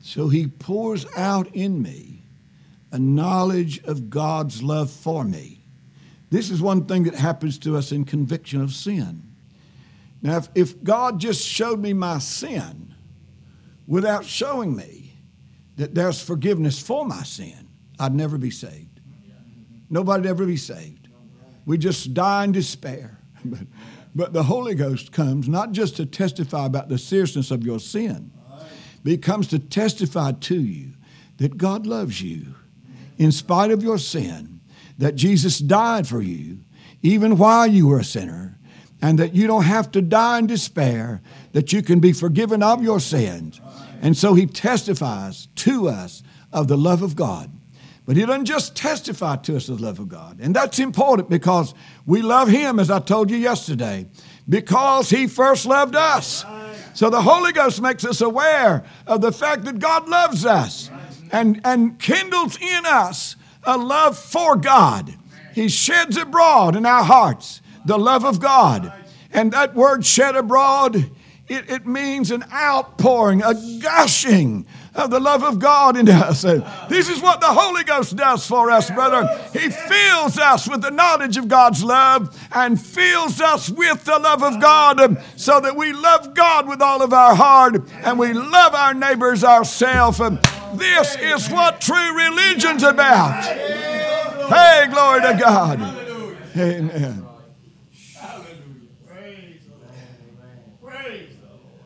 So 0.00 0.28
He 0.28 0.48
pours 0.48 1.06
out 1.16 1.48
in 1.54 1.80
me 1.80 2.24
a 2.90 2.98
knowledge 2.98 3.82
of 3.84 4.10
God's 4.10 4.62
love 4.62 4.90
for 4.90 5.24
me. 5.24 5.60
This 6.30 6.50
is 6.50 6.60
one 6.60 6.86
thing 6.86 7.04
that 7.04 7.14
happens 7.14 7.58
to 7.60 7.76
us 7.76 7.92
in 7.92 8.04
conviction 8.04 8.60
of 8.60 8.72
sin. 8.72 9.22
Now, 10.22 10.38
if, 10.38 10.48
if 10.54 10.82
God 10.82 11.20
just 11.20 11.46
showed 11.46 11.78
me 11.78 11.92
my 11.92 12.18
sin 12.18 12.94
without 13.86 14.24
showing 14.24 14.74
me 14.74 15.12
that 15.76 15.94
there's 15.94 16.20
forgiveness 16.20 16.80
for 16.80 17.04
my 17.04 17.22
sin, 17.22 17.68
I'd 17.98 18.14
never 18.14 18.38
be 18.38 18.50
saved. 18.50 19.00
Nobody'd 19.90 20.26
ever 20.26 20.46
be 20.46 20.56
saved. 20.56 21.03
We 21.66 21.78
just 21.78 22.14
die 22.14 22.44
in 22.44 22.52
despair. 22.52 23.18
but 24.14 24.32
the 24.32 24.44
Holy 24.44 24.74
Ghost 24.74 25.12
comes 25.12 25.48
not 25.48 25.72
just 25.72 25.96
to 25.96 26.06
testify 26.06 26.66
about 26.66 26.88
the 26.88 26.98
seriousness 26.98 27.50
of 27.50 27.64
your 27.64 27.80
sin, 27.80 28.30
but 29.02 29.10
He 29.10 29.18
comes 29.18 29.48
to 29.48 29.58
testify 29.58 30.32
to 30.32 30.60
you 30.60 30.92
that 31.38 31.56
God 31.56 31.86
loves 31.86 32.22
you 32.22 32.54
in 33.18 33.32
spite 33.32 33.70
of 33.70 33.82
your 33.82 33.98
sin 33.98 34.54
that 34.98 35.16
Jesus 35.16 35.58
died 35.58 36.06
for 36.06 36.20
you, 36.20 36.58
even 37.02 37.36
while 37.36 37.66
you 37.66 37.88
were 37.88 37.98
a 37.98 38.04
sinner, 38.04 38.58
and 39.02 39.18
that 39.18 39.34
you 39.34 39.46
don't 39.46 39.64
have 39.64 39.90
to 39.92 40.00
die 40.00 40.38
in 40.38 40.46
despair, 40.46 41.20
that 41.52 41.72
you 41.72 41.82
can 41.82 42.00
be 42.00 42.12
forgiven 42.12 42.62
of 42.62 42.82
your 42.82 43.00
sins. 43.00 43.60
And 44.00 44.16
so 44.16 44.34
he 44.34 44.46
testifies 44.46 45.48
to 45.56 45.88
us 45.88 46.22
of 46.52 46.68
the 46.68 46.78
love 46.78 47.02
of 47.02 47.16
God. 47.16 47.50
But 48.06 48.16
he 48.16 48.26
doesn't 48.26 48.44
just 48.44 48.76
testify 48.76 49.36
to 49.36 49.56
us 49.56 49.68
of 49.68 49.78
the 49.78 49.84
love 49.84 49.98
of 49.98 50.08
God. 50.08 50.38
And 50.40 50.54
that's 50.54 50.78
important 50.78 51.30
because 51.30 51.74
we 52.04 52.20
love 52.20 52.48
him, 52.48 52.78
as 52.78 52.90
I 52.90 52.98
told 52.98 53.30
you 53.30 53.36
yesterday, 53.36 54.06
because 54.48 55.08
he 55.08 55.26
first 55.26 55.64
loved 55.64 55.96
us. 55.96 56.44
So 56.92 57.08
the 57.08 57.22
Holy 57.22 57.52
Ghost 57.52 57.80
makes 57.80 58.04
us 58.04 58.20
aware 58.20 58.84
of 59.06 59.20
the 59.20 59.32
fact 59.32 59.64
that 59.64 59.78
God 59.78 60.08
loves 60.08 60.44
us 60.44 60.90
and, 61.32 61.60
and 61.64 61.98
kindles 61.98 62.58
in 62.60 62.86
us 62.86 63.36
a 63.64 63.78
love 63.78 64.18
for 64.18 64.56
God. 64.56 65.14
He 65.54 65.68
sheds 65.68 66.16
abroad 66.16 66.76
in 66.76 66.84
our 66.84 67.04
hearts 67.04 67.62
the 67.86 67.98
love 67.98 68.24
of 68.24 68.38
God. 68.38 68.92
And 69.32 69.50
that 69.52 69.74
word 69.74 70.04
shed 70.04 70.36
abroad, 70.36 70.96
it, 71.48 71.70
it 71.70 71.86
means 71.86 72.30
an 72.30 72.44
outpouring, 72.52 73.42
a 73.42 73.54
gushing 73.80 74.66
of 74.94 75.10
the 75.10 75.20
love 75.20 75.42
of 75.42 75.58
God 75.58 75.96
into 75.96 76.12
us. 76.12 76.44
And 76.44 76.64
this 76.88 77.08
is 77.08 77.20
what 77.20 77.40
the 77.40 77.48
Holy 77.48 77.82
Ghost 77.84 78.16
does 78.16 78.46
for 78.46 78.70
us, 78.70 78.90
brother. 78.90 79.26
He 79.52 79.70
fills 79.70 80.38
us 80.38 80.68
with 80.68 80.82
the 80.82 80.90
knowledge 80.90 81.36
of 81.36 81.48
God's 81.48 81.82
love 81.82 82.36
and 82.52 82.80
fills 82.80 83.40
us 83.40 83.68
with 83.68 84.04
the 84.04 84.18
love 84.18 84.42
of 84.42 84.60
God 84.60 85.00
um, 85.00 85.18
so 85.36 85.60
that 85.60 85.76
we 85.76 85.92
love 85.92 86.34
God 86.34 86.68
with 86.68 86.80
all 86.80 87.02
of 87.02 87.12
our 87.12 87.34
heart 87.34 87.88
and 88.04 88.18
we 88.18 88.32
love 88.32 88.74
our 88.74 88.94
neighbors 88.94 89.42
ourselves. 89.42 90.20
Um, 90.20 90.38
this 90.74 91.16
is 91.16 91.48
what 91.50 91.80
true 91.80 92.16
religion's 92.16 92.82
about. 92.82 93.44
Hey, 93.44 94.86
glory 94.90 95.20
to 95.22 95.38
God. 95.40 95.80
Amen. 96.56 97.26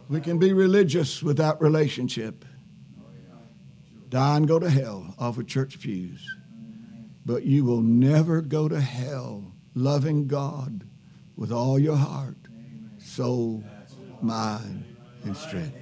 We 0.08 0.20
can 0.22 0.38
be 0.38 0.54
religious 0.54 1.22
without 1.22 1.60
relationship. 1.60 2.44
Die 4.08 4.36
and 4.36 4.48
go 4.48 4.58
to 4.58 4.70
hell 4.70 5.14
off 5.18 5.38
of 5.38 5.46
church 5.46 5.80
pews. 5.80 6.26
But 7.26 7.44
you 7.44 7.64
will 7.64 7.82
never 7.82 8.40
go 8.40 8.68
to 8.68 8.80
hell 8.80 9.52
loving 9.74 10.26
God 10.26 10.84
with 11.36 11.52
all 11.52 11.78
your 11.78 11.96
heart, 11.96 12.38
soul, 12.98 13.62
mind, 14.22 14.84
and 15.24 15.36
strength. 15.36 15.77